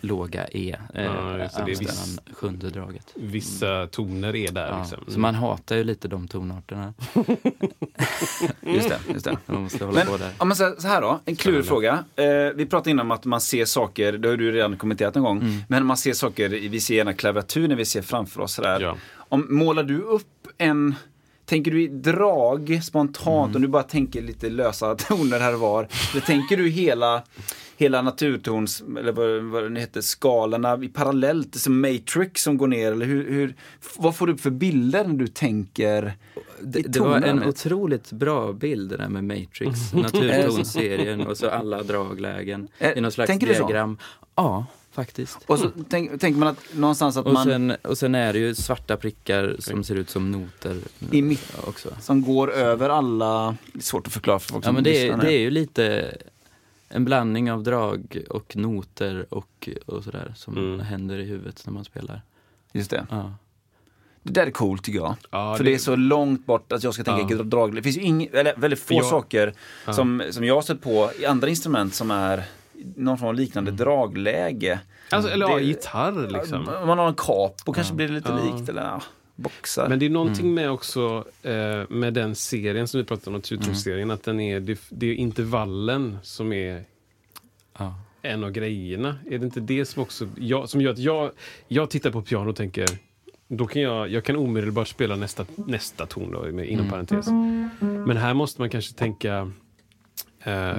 [0.00, 0.76] låga E.
[0.94, 3.06] Eh, Ja, man sjunde draget.
[3.14, 4.98] Vissa toner är där Ja, liksom.
[5.08, 6.94] Så man hatar ju lite de tonarterna.
[8.62, 8.98] Just det.
[9.12, 9.36] Just det.
[9.46, 10.30] Man måste hålla Men på där.
[10.38, 12.04] om man säger så här då, en klurig fråga.
[12.16, 12.24] Eh,
[12.54, 15.38] vi pratade innan om att man ser saker, det har du redan kommenterat en gång,
[15.40, 15.62] Mm.
[15.68, 18.80] men man ser saker, vi ser gärna klaviatur när vi ser framför oss sådär.
[18.80, 18.96] Ja.
[19.16, 20.94] Om, målar du upp en,
[21.44, 23.56] tänker du i drag spontant, Mm.
[23.56, 27.22] om du bara tänker lite lösa toner här och var, eller tänker du hela
[27.80, 33.06] Hela naturtons, eller vad, vad det heter, skalorna parallellt, som Matrix som går ner, eller
[33.06, 33.54] hur, hur,
[33.96, 36.12] vad får du upp för bilder när du tänker
[36.60, 41.82] Det, det var en otroligt bra bild det där med Matrix, naturtonserien och så alla
[41.82, 43.66] draglägen Eh, i någon slags tänker du så?
[43.66, 43.98] diagram.
[44.34, 45.38] Ja, faktiskt.
[45.46, 48.38] Och så tänk, tänker man att någonstans att Och man sen, och sen är det
[48.38, 50.76] ju svarta prickar som ser ut som noter
[51.10, 51.88] I mitt- också.
[52.00, 55.08] som går över alla, det är svårt att förklara för folk Ja som men det
[55.08, 56.16] är, det är ju lite
[56.90, 60.80] en blandning av drag och noter och, och sådär som Mm.
[60.80, 62.22] händer i huvudet när man spelar.
[62.72, 63.06] Just det.
[63.10, 63.34] Ja.
[64.22, 65.14] Det där är coolt tycker jag.
[65.30, 67.42] Ja, För det är så långt bort att jag ska tänka Ja.
[67.42, 67.74] drag.
[67.74, 69.54] Det finns ju ing, eller, väldigt få Jag- saker
[69.86, 69.92] Ja.
[69.92, 72.44] som, som jag har sett på i andra instrument som är
[72.96, 74.80] någon form av liknande dragläge.
[75.10, 76.68] Alltså, eller ja, Det- gitarr liksom.
[76.68, 78.56] Om man har en capo kanske blir det lite Ja.
[78.56, 78.68] likt.
[78.68, 79.02] Eller ja,
[79.40, 79.88] boxar.
[79.88, 84.10] Men det är någonting med också eh, med den serien som vi pratade om, Naturtronserien,
[84.10, 86.84] att den är, det, det är intervallen som är
[87.78, 87.94] Ja.
[88.22, 89.18] en av grejerna.
[89.30, 91.30] Är det inte det som också, jag, som gör att jag,
[91.68, 92.86] jag tittar på piano och tänker,
[93.48, 97.26] då kan jag, jag kan omedelbart spela nästa, nästa ton då, med, inom parentes.
[97.80, 99.50] Men här måste man kanske tänka,
[100.44, 100.76] eh,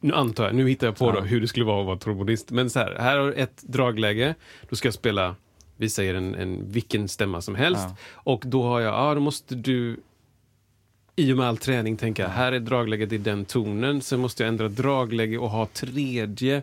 [0.00, 2.50] nu antar jag, nu hittar jag på då, hur det skulle vara att vara trombonist.
[2.50, 4.34] Men så här, här har du ett dragläge,
[4.68, 5.36] då ska jag spela
[5.80, 7.82] vi säger en, en vilken stämma som helst.
[7.88, 7.96] Ja.
[8.14, 9.96] Och då har jag, ja då måste du
[11.16, 14.02] i och med all träning tänka, här är dragläget i den tonen.
[14.02, 16.62] Sen måste jag ändra dragläge och ha tredje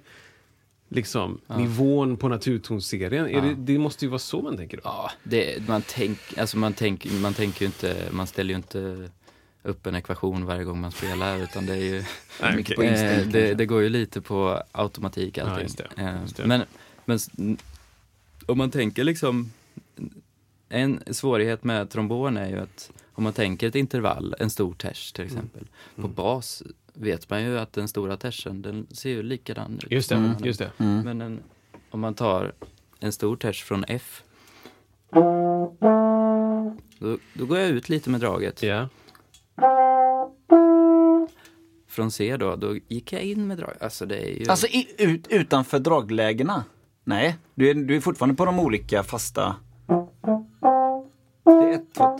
[0.90, 3.28] liksom, nivån på naturtonserien.
[3.30, 4.78] Är det, det måste ju vara så man tänker.
[4.78, 4.82] Då.
[4.86, 9.10] Ja, det, man, tänk, alltså man, tänk, man tänker ju inte, man ställer ju inte
[9.64, 12.04] upp en ekvation varje gång man spelar utan det är ju
[12.42, 15.64] Nej, instinkt, eh, det, det går ju lite på automatik allting.
[15.64, 16.38] just det, Eh, just.
[16.46, 16.62] Men,
[17.06, 17.20] men
[18.48, 19.52] om man tänker liksom
[20.70, 25.14] en svårighet med trombon är ju att om man tänker ett intervall, en stor tersch
[25.14, 25.68] till exempel.
[25.96, 29.92] På bas vet man ju att den stora terschen den ser ju likadan ut.
[29.92, 30.32] Just det, Mm.
[30.44, 30.72] just det.
[30.78, 31.40] Men en,
[31.90, 32.54] om man tar
[33.00, 34.24] en stor tersch från F.
[37.00, 38.64] Då, då går jag ut lite med draget.
[38.64, 38.90] Ja.
[41.88, 43.82] Från C då, då gick jag in med draget.
[43.82, 44.46] Alltså det är ju...
[44.50, 46.64] Alltså i, ut, utanför draglägena?
[47.08, 49.56] Nej, du är, du är fortfarande på de olika fasta...
[51.46, 52.18] Det är ett, två.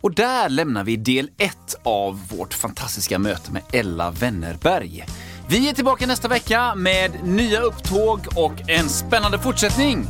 [0.00, 5.04] Och där lämnar vi del ett av vårt fantastiska möte med Ella Wennerberg.
[5.48, 10.04] Vi är tillbaka nästa vecka med nya upptåg och en spännande fortsättning.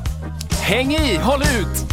[0.63, 1.93] Häng i, håll ut!